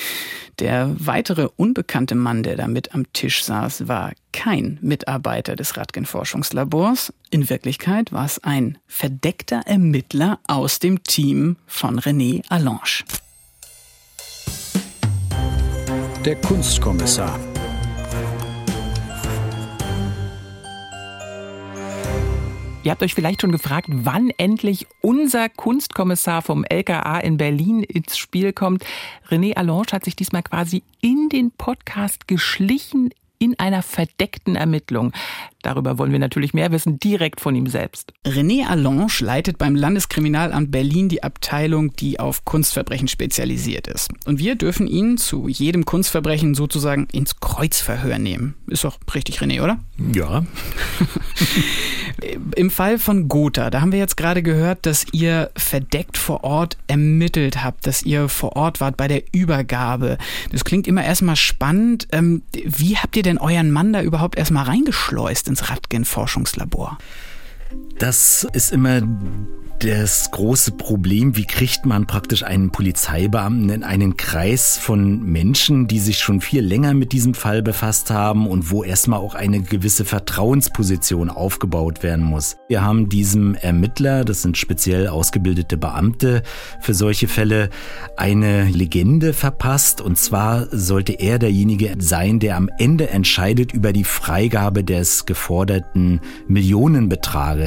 Der 0.57 0.89
weitere 0.97 1.49
unbekannte 1.55 2.15
Mann, 2.15 2.41
der 2.41 2.55
da 2.55 2.67
mit 2.67 2.95
am 2.95 3.13
Tisch 3.13 3.43
saß, 3.43 3.87
war 3.87 4.13
kein 4.33 4.79
Mitarbeiter 4.81 5.55
des 5.55 5.77
Radgen 5.77 6.07
Forschungslabors. 6.07 7.13
In 7.29 7.47
Wirklichkeit 7.51 8.11
war 8.11 8.25
es 8.25 8.43
ein 8.43 8.79
verdeckter 8.87 9.61
Ermittler 9.67 10.39
aus 10.47 10.79
dem 10.79 11.03
Team 11.03 11.57
von 11.67 11.99
René 11.99 12.41
Allange. 12.49 13.03
Der 16.25 16.35
Kunstkommissar. 16.35 17.39
Ihr 22.83 22.91
habt 22.91 23.01
euch 23.03 23.13
vielleicht 23.13 23.39
schon 23.39 23.53
gefragt, 23.53 23.87
wann 23.89 24.29
endlich 24.31 24.85
unser 24.99 25.47
Kunstkommissar 25.47 26.41
vom 26.41 26.65
LKA 26.65 27.19
in 27.19 27.37
Berlin 27.37 27.83
ins 27.83 28.17
Spiel 28.17 28.51
kommt. 28.51 28.85
René 29.29 29.55
Allange 29.55 29.93
hat 29.93 30.03
sich 30.03 30.17
diesmal 30.17 30.43
quasi 30.43 30.83
in 30.99 31.29
den 31.29 31.51
Podcast 31.51 32.27
geschlichen, 32.27 33.11
in 33.39 33.57
einer 33.57 33.81
verdeckten 33.81 34.55
Ermittlung. 34.55 35.13
Darüber 35.61 35.97
wollen 35.97 36.11
wir 36.11 36.19
natürlich 36.19 36.53
mehr 36.53 36.71
wissen, 36.71 36.99
direkt 36.99 37.41
von 37.41 37.55
ihm 37.55 37.67
selbst. 37.67 38.13
René 38.25 38.67
Allange 38.67 39.07
leitet 39.19 39.57
beim 39.57 39.75
Landeskriminalamt 39.75 40.71
Berlin 40.71 41.09
die 41.09 41.23
Abteilung, 41.23 41.93
die 41.95 42.19
auf 42.19 42.45
Kunstverbrechen 42.45 43.07
spezialisiert 43.07 43.87
ist. 43.87 44.09
Und 44.25 44.39
wir 44.39 44.55
dürfen 44.55 44.87
ihn 44.87 45.17
zu 45.17 45.47
jedem 45.47 45.85
Kunstverbrechen 45.85 46.53
sozusagen 46.53 47.07
ins 47.11 47.39
Kreuzverhör 47.39 48.19
nehmen. 48.19 48.55
Ist 48.67 48.83
doch 48.83 48.97
richtig, 49.13 49.39
René, 49.39 49.63
oder? 49.63 49.79
Ja. 50.13 50.45
Im 52.55 52.69
Fall 52.69 52.99
von 52.99 53.27
Gotha, 53.27 53.69
da 53.69 53.81
haben 53.81 53.91
wir 53.91 53.99
jetzt 53.99 54.17
gerade 54.17 54.43
gehört, 54.43 54.85
dass 54.85 55.05
ihr 55.11 55.51
verdeckt 55.55 56.17
vor 56.17 56.43
Ort 56.43 56.77
ermittelt 56.87 57.63
habt, 57.63 57.87
dass 57.87 58.03
ihr 58.03 58.29
vor 58.29 58.55
Ort 58.55 58.81
wart 58.81 58.97
bei 58.97 59.07
der 59.07 59.23
Übergabe. 59.31 60.17
Das 60.51 60.65
klingt 60.65 60.87
immer 60.87 61.03
erstmal 61.03 61.35
spannend. 61.35 62.07
Ähm, 62.11 62.41
wie 62.53 62.97
habt 62.97 63.15
ihr 63.15 63.23
denn 63.23 63.37
euren 63.37 63.71
Mann 63.71 63.93
da 63.93 64.01
überhaupt 64.01 64.37
erstmal 64.37 64.65
reingeschleust 64.65 65.47
ins 65.47 65.69
Radgen-Forschungslabor? 65.69 66.97
Das 67.97 68.47
ist 68.53 68.71
immer 68.71 69.01
das 69.79 70.31
große 70.31 70.73
Problem, 70.73 71.37
wie 71.37 71.45
kriegt 71.45 71.85
man 71.85 72.05
praktisch 72.05 72.43
einen 72.43 72.69
Polizeibeamten 72.69 73.69
in 73.69 73.83
einen 73.83 74.17
Kreis 74.17 74.77
von 74.77 75.23
Menschen, 75.23 75.87
die 75.87 75.99
sich 75.99 76.19
schon 76.19 76.41
viel 76.41 76.61
länger 76.61 76.93
mit 76.93 77.13
diesem 77.13 77.33
Fall 77.33 77.61
befasst 77.61 78.11
haben 78.11 78.45
und 78.45 78.71
wo 78.71 78.83
erstmal 78.83 79.19
auch 79.19 79.35
eine 79.35 79.61
gewisse 79.61 80.03
Vertrauensposition 80.03 81.29
aufgebaut 81.29 82.03
werden 82.03 82.25
muss. 82.25 82.57
Wir 82.67 82.83
haben 82.83 83.07
diesem 83.07 83.55
Ermittler, 83.55 84.25
das 84.25 84.41
sind 84.41 84.57
speziell 84.57 85.07
ausgebildete 85.07 85.77
Beamte 85.77 86.43
für 86.81 86.93
solche 86.93 87.29
Fälle, 87.29 87.69
eine 88.17 88.65
Legende 88.65 89.31
verpasst. 89.31 90.01
Und 90.01 90.17
zwar 90.17 90.67
sollte 90.71 91.13
er 91.13 91.39
derjenige 91.39 91.95
sein, 91.99 92.39
der 92.39 92.57
am 92.57 92.69
Ende 92.79 93.09
entscheidet 93.11 93.71
über 93.73 93.93
die 93.93 94.03
Freigabe 94.03 94.83
des 94.83 95.25
geforderten 95.25 96.19
Millionenbetrages 96.49 97.58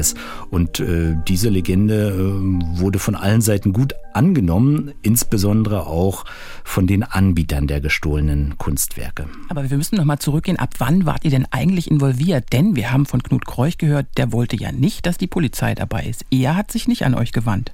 und 0.51 0.81
äh, 0.81 1.17
diese 1.29 1.49
Legende 1.49 2.11
äh, 2.11 2.79
wurde 2.79 2.99
von 2.99 3.15
allen 3.15 3.41
Seiten 3.41 3.73
gut 3.73 3.95
angenommen, 4.13 4.93
insbesondere 5.03 5.87
auch 5.87 6.25
von 6.65 6.87
den 6.87 7.03
Anbietern 7.03 7.67
der 7.67 7.81
gestohlenen 7.81 8.59
Kunstwerke. 8.59 9.27
Aber 9.49 9.69
wir 9.71 9.77
müssen 9.77 9.97
noch 9.97 10.05
mal 10.05 10.19
zurückgehen. 10.19 10.59
Ab 10.59 10.75
wann 10.79 11.07
wart 11.07 11.25
ihr 11.25 11.31
denn 11.31 11.47
eigentlich 11.51 11.91
involviert? 11.91 12.53
Denn 12.53 12.77
wir 12.77 12.93
haben 12.93 13.07
von 13.07 13.23
Knut 13.23 13.47
Kreuch 13.47 13.79
gehört, 13.79 14.07
der 14.17 14.33
wollte 14.33 14.57
ja 14.57 14.73
nicht, 14.73 15.07
dass 15.07 15.19
die 15.19 15.27
Polizei 15.27 15.75
dabei 15.75 16.05
ist. 16.05 16.25
Er 16.31 16.57
hat 16.57 16.71
sich 16.71 16.89
nicht 16.89 17.05
an 17.05 17.15
euch 17.15 17.33
gewandt. 17.33 17.73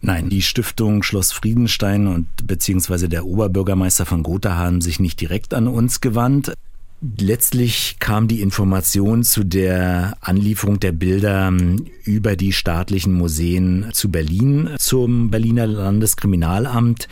Nein, 0.00 0.28
die 0.28 0.42
Stiftung 0.42 1.02
Schloss 1.02 1.32
Friedenstein 1.32 2.06
und 2.06 2.28
beziehungsweise 2.46 3.08
der 3.08 3.26
Oberbürgermeister 3.26 4.06
von 4.06 4.22
Gotha 4.22 4.56
haben 4.56 4.80
sich 4.80 5.00
nicht 5.00 5.20
direkt 5.20 5.54
an 5.54 5.66
uns 5.66 6.00
gewandt. 6.00 6.52
Letztlich 7.00 7.98
kam 8.00 8.26
die 8.26 8.42
Information 8.42 9.22
zu 9.22 9.44
der 9.44 10.16
Anlieferung 10.20 10.80
der 10.80 10.90
Bilder 10.90 11.46
ähm, 11.46 11.86
über 12.02 12.34
die 12.34 12.52
staatlichen 12.52 13.12
Museen 13.12 13.90
zu 13.92 14.10
Berlin 14.10 14.70
zum 14.78 15.30
Berliner 15.30 15.68
Landeskriminalamt. 15.68 17.06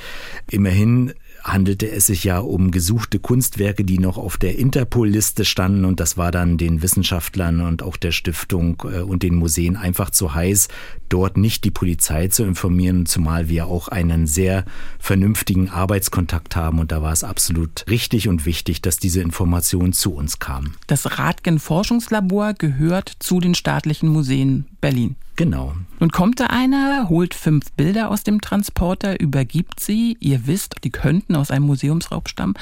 Immerhin 0.51 1.12
handelte 1.47 1.91
es 1.91 2.07
sich 2.07 2.25
ja 2.25 2.39
um 2.39 2.71
gesuchte 2.71 3.19
Kunstwerke, 3.19 3.85
die 3.85 3.99
noch 3.99 4.19
auf 4.19 4.37
der 4.37 4.59
Interpol-Liste 4.59 5.45
standen 5.45 5.85
und 5.85 6.01
das 6.01 6.17
war 6.17 6.33
dann 6.33 6.59
den 6.59 6.83
Wissenschaftlern 6.83 7.61
und 7.61 7.83
auch 7.83 7.97
der 7.97 8.13
Stiftung 8.13 8.83
äh, 8.85 9.01
und 9.01 9.23
den 9.23 9.37
Museen 9.37 9.77
einfach 9.77 10.11
zu 10.11 10.35
heiß, 10.35 10.69
dort 11.09 11.37
nicht 11.37 11.65
die 11.65 11.71
Polizei 11.71 12.29
zu 12.29 12.45
informieren, 12.45 13.07
zumal 13.07 13.49
wir 13.49 13.67
auch 13.67 13.89
einen 13.89 14.27
sehr 14.27 14.65
vernünftigen 14.99 15.71
Arbeitskontakt 15.71 16.57
haben 16.57 16.79
und 16.79 16.93
da 16.93 17.03
war 17.03 17.13
es 17.13 17.25
absolut 17.25 17.85
richtig 17.89 18.29
und 18.29 18.45
wichtig, 18.45 18.83
dass 18.83 18.99
diese 18.99 19.21
Information 19.21 19.93
zu 19.93 20.15
uns 20.15 20.39
kam. 20.39 20.75
Das 20.87 21.19
Radgen 21.19 21.59
Forschungslabor 21.59 22.55
gehört 22.55 23.13
zu 23.21 23.41
den 23.41 23.55
staatlichen 23.55 24.09
Museen 24.09 24.67
Berlin. 24.81 25.17
Genau. 25.37 25.75
Nun 26.01 26.11
kommt 26.11 26.40
da 26.40 26.46
einer, 26.46 27.09
holt 27.11 27.35
fünf 27.35 27.70
Bilder 27.72 28.11
aus 28.11 28.25
dem 28.25 28.40
Transporter, 28.40 29.20
übergibt 29.20 29.81
sie. 29.81 30.16
Ihr 30.18 30.46
wisst, 30.46 30.77
die 30.83 30.90
könnten 30.90 31.37
aus 31.37 31.51
einem 31.51 31.66
Museumsraub 31.66 32.29
stammen, 32.29 32.55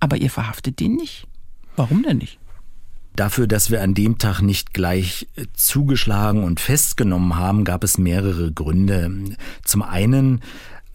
aber 0.00 0.16
ihr 0.16 0.30
verhaftet 0.30 0.80
den 0.80 0.96
nicht. 0.96 1.26
Warum 1.76 2.02
denn 2.02 2.18
nicht? 2.18 2.38
Dafür, 3.14 3.46
dass 3.46 3.70
wir 3.70 3.82
an 3.82 3.94
dem 3.94 4.18
Tag 4.18 4.42
nicht 4.42 4.74
gleich 4.74 5.26
äh, 5.36 5.46
zugeschlagen 5.54 6.44
und 6.44 6.60
festgenommen 6.60 7.36
haben, 7.36 7.64
gab 7.64 7.82
es 7.82 7.96
mehrere 7.96 8.52
Gründe. 8.52 9.10
Zum 9.64 9.82
einen 9.82 10.42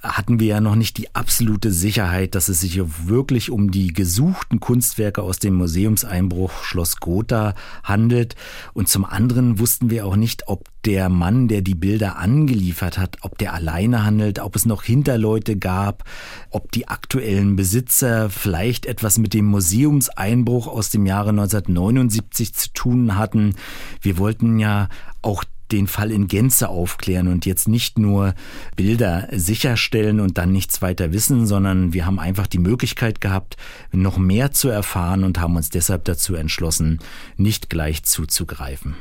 hatten 0.01 0.39
wir 0.39 0.47
ja 0.47 0.61
noch 0.61 0.75
nicht 0.75 0.97
die 0.97 1.13
absolute 1.13 1.71
Sicherheit, 1.71 2.33
dass 2.33 2.49
es 2.49 2.61
sich 2.61 2.81
wirklich 3.07 3.51
um 3.51 3.69
die 3.71 3.93
gesuchten 3.93 4.59
Kunstwerke 4.59 5.21
aus 5.21 5.37
dem 5.37 5.53
Museumseinbruch 5.53 6.63
Schloss 6.63 6.97
Gotha 6.97 7.53
handelt. 7.83 8.35
Und 8.73 8.87
zum 8.87 9.05
anderen 9.05 9.59
wussten 9.59 9.89
wir 9.91 10.05
auch 10.05 10.15
nicht, 10.15 10.47
ob 10.47 10.65
der 10.85 11.09
Mann, 11.09 11.47
der 11.47 11.61
die 11.61 11.75
Bilder 11.75 12.17
angeliefert 12.17 12.97
hat, 12.97 13.17
ob 13.21 13.37
der 13.37 13.53
alleine 13.53 14.03
handelt, 14.03 14.39
ob 14.39 14.55
es 14.55 14.65
noch 14.65 14.81
Hinterleute 14.81 15.55
gab, 15.55 16.03
ob 16.49 16.71
die 16.71 16.87
aktuellen 16.87 17.55
Besitzer 17.55 18.31
vielleicht 18.31 18.87
etwas 18.87 19.19
mit 19.19 19.35
dem 19.35 19.45
Museumseinbruch 19.45 20.67
aus 20.67 20.89
dem 20.89 21.05
Jahre 21.05 21.29
1979 21.29 22.55
zu 22.55 22.73
tun 22.73 23.17
hatten. 23.17 23.55
Wir 24.01 24.17
wollten 24.17 24.57
ja 24.57 24.89
auch 25.21 25.43
den 25.71 25.87
Fall 25.87 26.11
in 26.11 26.27
Gänze 26.27 26.69
aufklären 26.69 27.27
und 27.27 27.45
jetzt 27.45 27.67
nicht 27.67 27.97
nur 27.97 28.33
Bilder 28.75 29.27
sicherstellen 29.31 30.19
und 30.19 30.37
dann 30.37 30.51
nichts 30.51 30.81
weiter 30.81 31.11
wissen, 31.13 31.45
sondern 31.45 31.93
wir 31.93 32.05
haben 32.05 32.19
einfach 32.19 32.47
die 32.47 32.59
Möglichkeit 32.59 33.21
gehabt, 33.21 33.57
noch 33.91 34.17
mehr 34.17 34.51
zu 34.51 34.69
erfahren 34.69 35.23
und 35.23 35.39
haben 35.39 35.55
uns 35.55 35.69
deshalb 35.69 36.05
dazu 36.05 36.35
entschlossen, 36.35 36.99
nicht 37.37 37.69
gleich 37.69 38.03
zuzugreifen. 38.03 38.95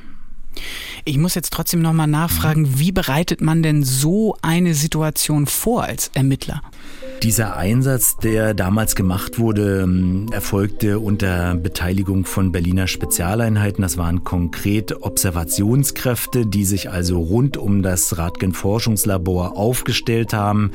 Ich 1.05 1.17
muss 1.17 1.35
jetzt 1.35 1.53
trotzdem 1.53 1.81
nochmal 1.81 2.07
nachfragen, 2.07 2.79
wie 2.79 2.93
bereitet 2.93 3.41
man 3.41 3.63
denn 3.63 3.83
so 3.83 4.37
eine 4.43 4.75
Situation 4.75 5.47
vor 5.47 5.85
als 5.85 6.11
Ermittler? 6.15 6.63
Dieser 7.23 7.55
Einsatz, 7.55 8.17
der 8.17 8.55
damals 8.55 8.95
gemacht 8.95 9.39
wurde, 9.39 9.83
ähm, 9.83 10.29
erfolgte 10.33 10.99
unter 10.99 11.55
Beteiligung 11.55 12.25
von 12.25 12.51
Berliner 12.51 12.87
Spezialeinheiten. 12.87 13.83
Das 13.83 13.99
waren 13.99 14.25
konkret 14.25 15.03
Observationskräfte, 15.03 16.47
die 16.47 16.65
sich 16.65 16.91
also 16.91 17.19
rund 17.19 17.59
um 17.59 17.83
das 17.83 18.17
Radgen 18.17 18.55
Forschungslabor 18.55 19.59
aufgestellt 19.59 20.33
haben 20.33 20.71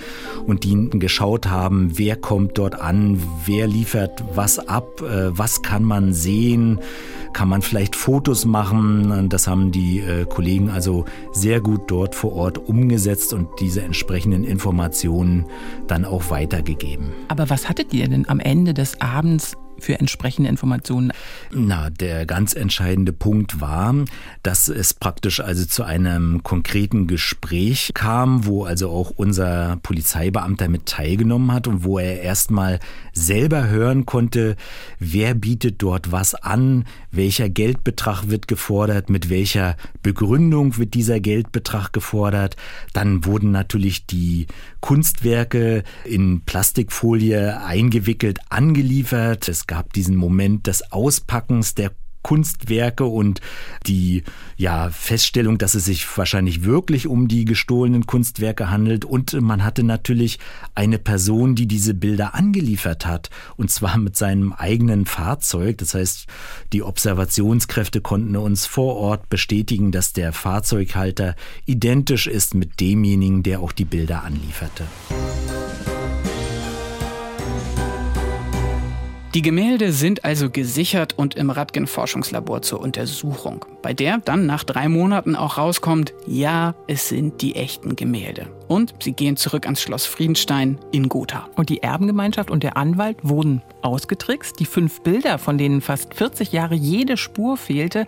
und 0.46 0.64
die 0.66 0.76
geschaut 1.00 1.48
haben, 1.48 1.98
wer 1.98 2.16
kommt 2.16 2.60
dort 2.60 2.80
an, 2.80 3.20
wer 3.46 3.66
liefert 3.66 4.24
was 4.36 4.60
ab, 4.60 5.02
äh, 5.02 5.36
was 5.36 5.64
kann 5.64 5.84
man 5.84 6.14
sehen, 6.14 6.80
kann 7.36 7.50
man 7.50 7.62
vielleicht 7.62 7.98
Fotos 7.98 8.46
machen. 8.46 9.28
Das 9.30 9.46
haben 9.46 9.72
die 9.72 10.00
äh, 10.00 10.26
Kollegen 10.26 10.70
also 10.70 11.04
sehr 11.34 11.60
gut 11.60 11.82
dort 11.88 12.16
vor 12.16 12.34
Ort 12.34 12.58
umgesetzt 12.58 13.34
und 13.34 13.50
diese 13.60 13.82
entsprechenden 13.82 14.46
Informationen 14.46 15.46
dann 15.88 16.06
auch 16.06 16.30
weitergegeben. 16.36 17.14
Aber 17.30 17.50
was 17.50 17.70
hattet 17.70 17.94
ihr 17.94 18.10
denn 18.10 18.28
am 18.28 18.42
Ende 18.42 18.74
des 18.74 19.00
Abends 19.00 19.56
für 19.80 20.00
entsprechende 20.00 20.50
Informationen? 20.50 21.12
Na, 21.54 21.90
der 21.90 22.26
ganz 22.26 22.54
entscheidende 22.54 23.14
Punkt 23.14 23.62
war, 23.62 23.96
dass 24.44 24.68
es 24.68 24.94
praktisch 24.94 25.40
also 25.40 25.66
zu 25.66 25.84
einem 25.84 26.44
konkreten 26.44 27.08
Gespräch 27.08 27.92
kam, 27.94 28.46
wo 28.46 28.66
also 28.66 28.90
auch 28.90 29.12
unser 29.12 29.78
Polizeibeamter 29.82 30.68
mit 30.68 30.86
teilgenommen 30.86 31.52
hat 31.52 31.68
und 31.68 31.84
wo 31.84 32.00
er 32.00 32.22
erstmal 32.22 32.80
selber 33.14 33.68
hören 33.68 34.06
konnte, 34.06 34.56
wer 35.00 35.34
bietet 35.34 35.82
dort 35.82 36.12
was 36.12 36.36
an, 36.36 36.86
welcher 37.12 37.50
Geldbetrag 37.50 38.30
wird 38.30 38.48
gefordert, 38.48 39.10
mit 39.10 39.30
welcher 39.30 39.78
Begründung 40.04 40.78
wird 40.78 40.94
dieser 40.94 41.20
Geldbetrag 41.20 41.94
gefordert. 41.94 42.56
Dann 42.94 43.26
wurden 43.26 43.52
natürlich 43.52 44.06
die 44.06 44.48
Kunstwerke 44.86 45.84
in 46.04 46.42
Plastikfolie 46.46 47.60
eingewickelt 47.60 48.38
angeliefert. 48.50 49.50
Es 49.50 49.66
gab 49.66 49.94
diesen 49.94 50.16
Moment 50.16 50.68
des 50.68 50.92
Auspackens 50.92 51.74
der 51.74 51.90
Kunstwerke 52.26 53.06
und 53.06 53.40
die 53.86 54.24
ja, 54.58 54.90
Feststellung, 54.90 55.60
dass 55.60 55.76
es 55.76 55.86
sich 55.86 56.18
wahrscheinlich 56.18 56.64
wirklich 56.64 57.06
um 57.06 57.28
die 57.28 57.46
gestohlenen 57.46 58.08
Kunstwerke 58.08 58.72
handelt. 58.72 59.06
Und 59.06 59.40
man 59.40 59.64
hatte 59.64 59.84
natürlich 59.84 60.40
eine 60.74 60.98
Person, 60.98 61.54
die 61.54 61.68
diese 61.68 61.94
Bilder 61.94 62.34
angeliefert 62.34 63.06
hat, 63.06 63.30
und 63.58 63.70
zwar 63.70 64.00
mit 64.00 64.18
seinem 64.18 64.54
eigenen 64.54 65.06
Fahrzeug. 65.06 65.78
Das 65.78 65.94
heißt, 65.94 66.26
die 66.74 66.82
Observationskräfte 66.82 68.02
konnten 68.02 68.36
uns 68.38 68.66
vor 68.66 68.96
Ort 68.96 69.30
bestätigen, 69.30 69.92
dass 69.92 70.12
der 70.12 70.34
Fahrzeughalter 70.34 71.36
identisch 71.68 72.26
ist 72.26 72.56
mit 72.56 72.80
demjenigen, 72.80 73.44
der 73.44 73.60
auch 73.60 73.72
die 73.72 73.86
Bilder 73.86 74.24
anlieferte. 74.24 74.86
Die 79.36 79.42
Gemälde 79.42 79.92
sind 79.92 80.24
also 80.24 80.50
gesichert 80.50 81.16
und 81.18 81.36
im 81.36 81.50
Radgen 81.50 81.88
Forschungslabor 81.88 82.62
zur 82.62 82.80
Untersuchung, 82.80 83.66
bei 83.86 83.94
der 83.94 84.18
dann 84.18 84.48
nach 84.48 84.64
drei 84.64 84.90
Monaten 84.90 85.36
auch 85.36 85.60
rauskommt, 85.60 86.12
ja, 86.26 86.74
es 86.88 87.08
sind 87.08 87.44
die 87.44 87.56
echten 87.56 87.96
Gemälde. 87.96 88.48
Und 88.68 88.96
sie 89.00 89.12
gehen 89.12 89.38
zurück 89.38 89.66
ans 89.66 89.80
Schloss 89.80 90.08
Friedenstein 90.08 90.80
in 90.92 91.08
Gotha. 91.08 91.50
Und 91.56 91.70
die 91.70 91.84
Erbengemeinschaft 91.84 92.50
und 92.50 92.64
der 92.64 92.78
Anwalt 92.78 93.18
wurden 93.22 93.62
ausgetrickst. 93.84 94.60
Die 94.60 94.66
fünf 94.66 95.02
Bilder, 95.02 95.38
von 95.38 95.60
denen 95.60 95.82
fast 95.82 96.16
40 96.16 96.52
Jahre 96.52 96.74
jede 96.74 97.16
Spur 97.16 97.58
fehlte, 97.58 98.08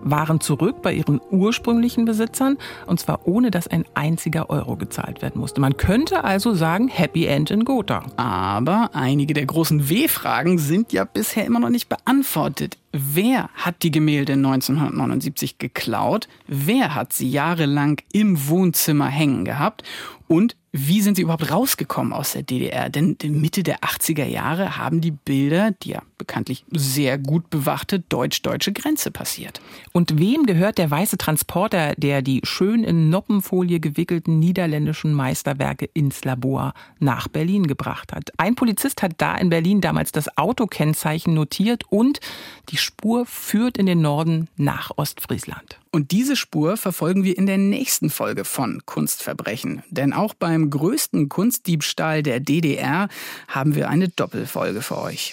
waren 0.00 0.40
zurück 0.40 0.80
bei 0.80 0.94
ihren 0.94 1.20
ursprünglichen 1.30 2.06
Besitzern. 2.06 2.56
Und 2.86 2.98
zwar 2.98 3.28
ohne, 3.28 3.50
dass 3.50 3.68
ein 3.68 3.84
einziger 3.92 4.48
Euro 4.48 4.76
gezahlt 4.76 5.20
werden 5.20 5.38
musste. 5.38 5.60
Man 5.60 5.76
könnte 5.76 6.24
also 6.24 6.54
sagen, 6.54 6.88
Happy 6.88 7.26
End 7.26 7.50
in 7.50 7.66
Gotha. 7.66 8.02
Aber 8.16 8.92
einige 8.94 9.34
der 9.34 9.44
großen 9.44 9.90
W-Fragen 9.90 10.56
sind 10.56 10.94
ja 10.94 11.04
bisher 11.04 11.44
immer 11.44 11.60
noch 11.60 11.68
nicht 11.68 11.90
beantwortet. 11.90 12.78
Wer 12.92 13.50
hat 13.54 13.82
die 13.82 13.90
Gemälde 13.90 14.32
1979 14.32 15.58
geklaut? 15.58 16.26
Wer 16.46 16.94
hat 16.94 17.12
sie 17.12 17.28
jahrelang 17.28 18.00
im 18.12 18.48
Wohnzimmer 18.48 19.08
hängen 19.08 19.44
gehabt? 19.44 19.82
Und 20.26 20.56
wie 20.72 21.02
sind 21.02 21.16
sie 21.16 21.22
überhaupt 21.22 21.50
rausgekommen 21.50 22.12
aus 22.12 22.32
der 22.32 22.42
DDR? 22.42 22.88
Denn 22.88 23.16
Mitte 23.20 23.62
der 23.62 23.80
80er 23.80 24.24
Jahre 24.24 24.78
haben 24.78 25.00
die 25.00 25.10
Bilder, 25.10 25.72
die 25.82 25.90
ja 25.90 26.02
bekanntlich 26.18 26.64
sehr 26.70 27.16
gut 27.16 27.48
bewachte 27.50 28.00
deutsch-deutsche 28.00 28.72
Grenze 28.72 29.10
passiert. 29.10 29.60
Und 29.92 30.18
wem 30.18 30.44
gehört 30.44 30.78
der 30.78 30.90
weiße 30.90 31.16
Transporter, 31.16 31.94
der 31.96 32.22
die 32.22 32.40
schön 32.44 32.84
in 32.84 33.08
Noppenfolie 33.08 33.80
gewickelten 33.80 34.38
niederländischen 34.38 35.14
Meisterwerke 35.14 35.88
ins 35.94 36.24
Labor 36.24 36.74
nach 36.98 37.28
Berlin 37.28 37.66
gebracht 37.66 38.12
hat? 38.12 38.32
Ein 38.36 38.54
Polizist 38.54 39.02
hat 39.02 39.12
da 39.18 39.36
in 39.36 39.48
Berlin 39.48 39.80
damals 39.80 40.12
das 40.12 40.36
Autokennzeichen 40.36 41.34
notiert 41.34 41.84
und 41.88 42.20
die 42.68 42.76
Spur 42.76 43.24
führt 43.24 43.78
in 43.78 43.86
den 43.86 44.00
Norden 44.00 44.48
nach 44.56 44.90
Ostfriesland. 44.96 45.78
Und 45.90 46.10
diese 46.10 46.36
Spur 46.36 46.76
verfolgen 46.76 47.24
wir 47.24 47.36
in 47.38 47.46
der 47.46 47.58
nächsten 47.58 48.10
Folge 48.10 48.44
von 48.44 48.82
Kunstverbrechen. 48.84 49.82
Denn 49.90 50.12
auch 50.12 50.34
beim 50.34 50.70
größten 50.70 51.28
Kunstdiebstahl 51.28 52.22
der 52.22 52.40
DDR 52.40 53.08
haben 53.48 53.74
wir 53.74 53.88
eine 53.88 54.08
Doppelfolge 54.08 54.82
für 54.82 54.98
euch. 54.98 55.32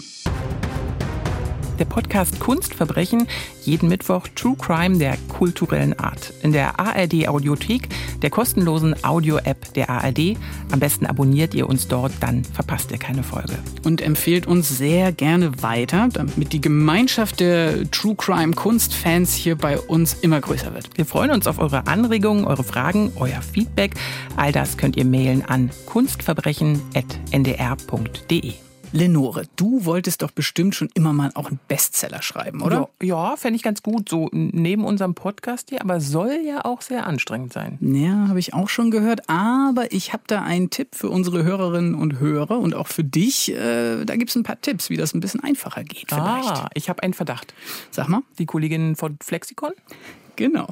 Der 1.79 1.85
Podcast 1.85 2.39
Kunstverbrechen, 2.39 3.27
jeden 3.63 3.89
Mittwoch 3.89 4.27
True 4.33 4.55
Crime 4.57 4.97
der 4.97 5.17
kulturellen 5.27 5.99
Art. 5.99 6.31
In 6.41 6.53
der 6.53 6.79
ARD 6.79 7.27
Audiothek, 7.27 7.89
der 8.21 8.29
kostenlosen 8.29 8.95
Audio-App 9.03 9.73
der 9.73 9.89
ARD. 9.89 10.37
Am 10.71 10.79
besten 10.79 11.05
abonniert 11.05 11.53
ihr 11.53 11.67
uns 11.67 11.89
dort, 11.89 12.13
dann 12.21 12.45
verpasst 12.45 12.91
ihr 12.91 12.97
keine 12.97 13.23
Folge. 13.23 13.57
Und 13.83 13.99
empfehlt 14.01 14.47
uns 14.47 14.77
sehr 14.77 15.11
gerne 15.11 15.61
weiter, 15.61 16.07
damit 16.11 16.53
die 16.53 16.61
Gemeinschaft 16.61 17.41
der 17.41 17.91
True 17.91 18.15
Crime 18.15 18.53
Kunstfans 18.53 19.33
hier 19.33 19.57
bei 19.57 19.77
uns 19.77 20.13
immer 20.13 20.39
größer 20.39 20.73
wird. 20.73 20.89
Wir 20.95 21.05
freuen 21.05 21.31
uns 21.31 21.45
auf 21.45 21.59
eure 21.59 21.87
Anregungen, 21.87 22.45
eure 22.45 22.63
Fragen, 22.63 23.11
euer 23.17 23.41
Feedback. 23.41 23.95
All 24.37 24.51
das 24.51 24.77
könnt 24.77 24.95
ihr 24.95 25.05
mailen 25.05 25.43
an 25.45 25.71
kunstverbrechen.ndr.de. 25.85 28.64
Lenore, 28.95 29.43
du 29.57 29.83
wolltest 29.83 30.21
doch 30.21 30.31
bestimmt 30.31 30.73
schon 30.73 30.89
immer 30.93 31.11
mal 31.11 31.29
auch 31.35 31.49
einen 31.49 31.59
Bestseller 31.67 32.21
schreiben, 32.21 32.61
oder? 32.61 32.89
Ja, 33.01 33.31
ja 33.31 33.35
fände 33.35 33.57
ich 33.57 33.63
ganz 33.63 33.83
gut, 33.83 34.07
so 34.07 34.29
neben 34.31 34.85
unserem 34.85 35.15
Podcast 35.15 35.69
hier, 35.69 35.81
aber 35.81 35.99
soll 35.99 36.39
ja 36.45 36.63
auch 36.63 36.81
sehr 36.81 37.05
anstrengend 37.05 37.51
sein. 37.51 37.77
Ja, 37.81 38.29
habe 38.29 38.39
ich 38.39 38.53
auch 38.53 38.69
schon 38.69 38.91
gehört, 38.91 39.29
aber 39.29 39.91
ich 39.91 40.13
habe 40.13 40.23
da 40.27 40.43
einen 40.43 40.69
Tipp 40.69 40.95
für 40.95 41.09
unsere 41.09 41.43
Hörerinnen 41.43 41.93
und 41.93 42.19
Hörer 42.19 42.57
und 42.57 42.73
auch 42.73 42.87
für 42.87 43.03
dich. 43.03 43.51
Äh, 43.51 44.05
da 44.05 44.15
gibt 44.15 44.29
es 44.29 44.37
ein 44.37 44.43
paar 44.43 44.61
Tipps, 44.61 44.89
wie 44.89 44.95
das 44.95 45.13
ein 45.13 45.19
bisschen 45.19 45.43
einfacher 45.43 45.83
geht 45.83 46.05
vielleicht. 46.07 46.49
Ah, 46.49 46.69
ich 46.73 46.87
habe 46.87 47.03
einen 47.03 47.13
Verdacht. 47.13 47.53
Sag 47.91 48.07
mal. 48.07 48.21
Die 48.39 48.45
Kollegin 48.45 48.95
von 48.95 49.17
Flexikon? 49.21 49.73
Genau. 50.35 50.67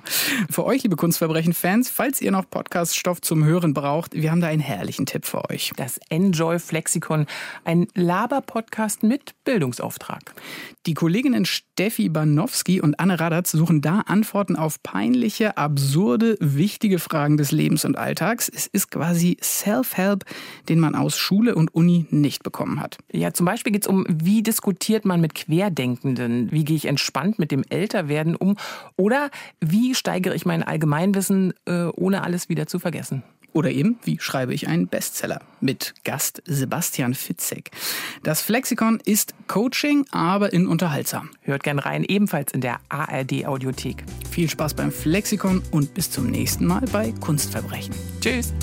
Für 0.50 0.66
euch, 0.66 0.84
liebe 0.84 0.98
Kunstverbrechen-Fans, 0.98 1.90
falls 1.90 2.22
ihr 2.22 2.32
noch 2.32 2.50
Podcast-Stoff 2.50 3.22
zum 3.22 3.46
Hören 3.46 3.74
braucht, 3.74 4.14
wir 4.14 4.30
haben 4.30 4.42
da 4.42 4.48
einen 4.48 4.62
herrlichen 4.62 5.06
Tipp 5.06 5.26
für 5.26 5.50
euch. 5.50 5.72
Das 5.78 6.00
Enjoy 6.10 6.60
Flexikon, 6.60 7.28
ein 7.64 7.88
Laber-Podcast 7.96 9.04
mit 9.04 9.36
Bildungsauftrag. 9.46 10.34
Die 10.86 10.96
Kolleginnen 10.96 11.46
Steffi 11.46 12.10
Banowski 12.10 12.82
und 12.82 13.00
Anne 13.00 13.18
Radatz 13.18 13.52
suchen 13.52 13.80
da 13.80 14.02
Antworten 14.02 14.58
auf 14.58 14.84
peinliche, 14.84 15.58
absurde, 15.58 16.36
wichtige 16.42 17.00
Fragen 17.00 17.38
des 17.38 17.52
Lebens 17.54 17.86
und 17.86 17.98
Alltags. 17.98 18.50
Es 18.54 18.68
ist 18.68 18.92
quasi 18.92 19.38
Self-Help, 19.42 20.26
den 20.68 20.82
man 20.82 20.94
aus 20.94 21.18
Schule 21.18 21.56
und 21.56 21.74
Uni 21.74 22.06
nicht 22.10 22.44
bekommen 22.44 22.82
hat. 22.82 22.98
Ja, 23.14 23.34
zum 23.34 23.46
Beispiel 23.46 23.72
geht 23.72 23.84
es 23.84 23.88
um, 23.88 24.06
wie 24.10 24.44
diskutiert 24.44 25.06
man 25.06 25.22
mit 25.22 25.36
Querdenkenden? 25.36 26.52
Wie 26.52 26.66
gehe 26.66 26.76
ich 26.76 26.86
entspannt 26.86 27.40
mit 27.40 27.52
dem 27.52 27.64
Älterwerden 27.70 28.36
um? 28.36 28.58
Oder 28.98 29.32
wie 29.62 29.96
steigere 29.96 30.36
ich 30.36 30.46
mein 30.46 30.64
Allgemeinwissen, 30.64 31.54
äh, 31.66 31.86
ohne 31.86 32.24
alles 32.24 32.50
wieder 32.50 32.68
zu 32.68 32.80
vergessen? 32.80 33.24
Oder 33.54 33.70
eben, 33.70 34.00
wie 34.04 34.18
schreibe 34.20 34.54
ich 34.54 34.68
einen 34.68 34.88
Bestseller? 34.88 35.40
Mit 35.62 35.94
Gast 36.04 36.42
Sebastian 36.46 37.14
Fitzek. 37.14 37.70
Das 38.24 38.42
Flexikon 38.42 39.00
ist 39.06 39.36
Coaching, 39.48 40.06
aber 40.12 40.52
in 40.54 40.68
unterhaltsam. 40.68 41.30
Hört 41.42 41.64
gern 41.64 41.78
rein, 41.78 42.04
ebenfalls 42.04 42.52
in 42.52 42.62
der 42.62 42.80
ARD 42.90 43.46
Audiothek. 43.46 44.04
Viel 44.30 44.50
Spaß 44.50 44.74
beim 44.74 44.92
Flexikon 44.92 45.62
und 45.70 45.94
bis 45.94 46.10
zum 46.10 46.32
nächsten 46.32 46.66
Mal 46.66 46.84
bei 46.92 47.14
Kunstverbrechen. 47.20 47.94
Tschüss. 48.22 48.54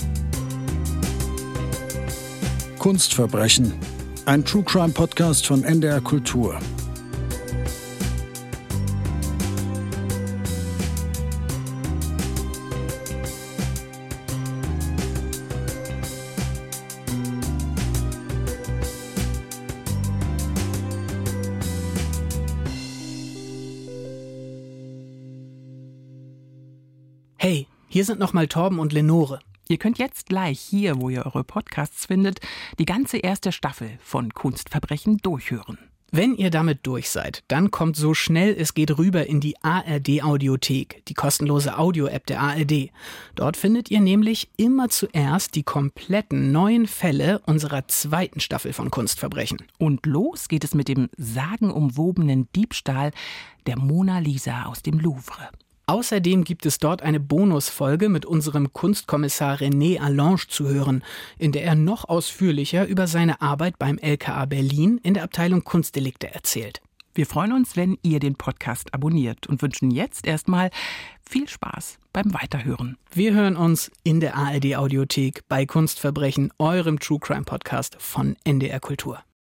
Kunstverbrechen. 2.78 3.72
Ein 4.26 4.45
True 4.45 4.64
Crime 4.64 4.93
Podcast 4.93 5.47
von 5.47 5.62
NDR 5.62 6.01
Kultur. 6.01 6.59
Hier 27.93 28.05
sind 28.05 28.20
nochmal 28.20 28.47
Torben 28.47 28.78
und 28.78 28.93
Lenore. 28.93 29.41
Ihr 29.68 29.76
könnt 29.76 29.99
jetzt 29.99 30.26
gleich 30.28 30.61
hier, 30.61 31.01
wo 31.01 31.11
ihr 31.11 31.26
eure 31.26 31.43
Podcasts 31.43 32.07
findet, 32.07 32.38
die 32.78 32.84
ganze 32.84 33.18
erste 33.18 33.51
Staffel 33.51 33.99
von 34.01 34.32
Kunstverbrechen 34.32 35.16
durchhören. 35.16 35.76
Wenn 36.12 36.36
ihr 36.36 36.51
damit 36.51 36.86
durch 36.86 37.11
seid, 37.11 37.43
dann 37.49 37.72
kommt 37.72 37.97
so 37.97 38.14
schnell 38.14 38.55
es 38.57 38.74
geht 38.74 38.97
rüber 38.97 39.26
in 39.26 39.41
die 39.41 39.57
ARD 39.62 40.22
Audiothek, 40.22 41.05
die 41.07 41.14
kostenlose 41.14 41.78
Audio-App 41.78 42.26
der 42.26 42.41
ARD. 42.41 42.91
Dort 43.34 43.57
findet 43.57 43.91
ihr 43.91 44.01
nämlich 44.01 44.51
immer 44.57 44.88
zuerst 44.88 45.57
die 45.57 45.64
kompletten 45.64 46.53
neuen 46.53 46.86
Fälle 46.86 47.41
unserer 47.47 47.88
zweiten 47.88 48.38
Staffel 48.38 48.72
von 48.72 48.93
Kunstverbrechen. 48.93 49.59
Und 49.78 50.07
los 50.07 50.47
geht 50.47 50.62
es 50.62 50.74
mit 50.74 50.86
dem 50.86 51.11
sagenumwobenen 51.16 52.49
Diebstahl 52.55 53.11
der 53.66 53.76
Mona 53.76 54.20
Lisa 54.20 54.66
aus 54.66 54.82
dem 54.82 55.01
Louvre. 55.01 55.51
Außerdem 55.91 56.45
gibt 56.45 56.66
es 56.66 56.78
dort 56.78 57.03
eine 57.03 57.18
Bonusfolge 57.18 58.09
mit 58.09 58.24
unserem 58.24 58.72
Kunstkommissar 58.72 59.57
René 59.57 59.99
Allange 59.99 60.47
zu 60.47 60.68
hören, 60.68 61.03
in 61.36 61.51
der 61.51 61.64
er 61.64 61.74
noch 61.74 62.09
ausführlicher 62.09 62.86
über 62.86 63.09
seine 63.09 63.41
Arbeit 63.41 63.76
beim 63.76 63.99
LKA 63.99 64.45
Berlin 64.45 65.01
in 65.03 65.14
der 65.14 65.24
Abteilung 65.24 65.64
Kunstdelikte 65.64 66.32
erzählt. 66.32 66.80
Wir 67.12 67.26
freuen 67.26 67.53
uns, 67.53 67.74
wenn 67.74 67.99
ihr 68.03 68.20
den 68.20 68.36
Podcast 68.36 68.95
abonniert 68.95 69.49
und 69.49 69.62
wünschen 69.62 69.91
jetzt 69.91 70.28
erstmal 70.28 70.70
viel 71.28 71.49
Spaß 71.49 71.99
beim 72.12 72.32
Weiterhören. 72.34 72.97
Wir 73.12 73.34
hören 73.34 73.57
uns 73.57 73.91
in 74.05 74.20
der 74.20 74.36
ARD 74.36 74.76
Audiothek 74.76 75.43
bei 75.49 75.66
Kunstverbrechen, 75.66 76.53
eurem 76.61 77.01
True 77.01 77.18
Crime 77.18 77.43
Podcast 77.43 77.97
von 77.99 78.36
NDR 78.45 78.78
Kultur. 78.78 79.24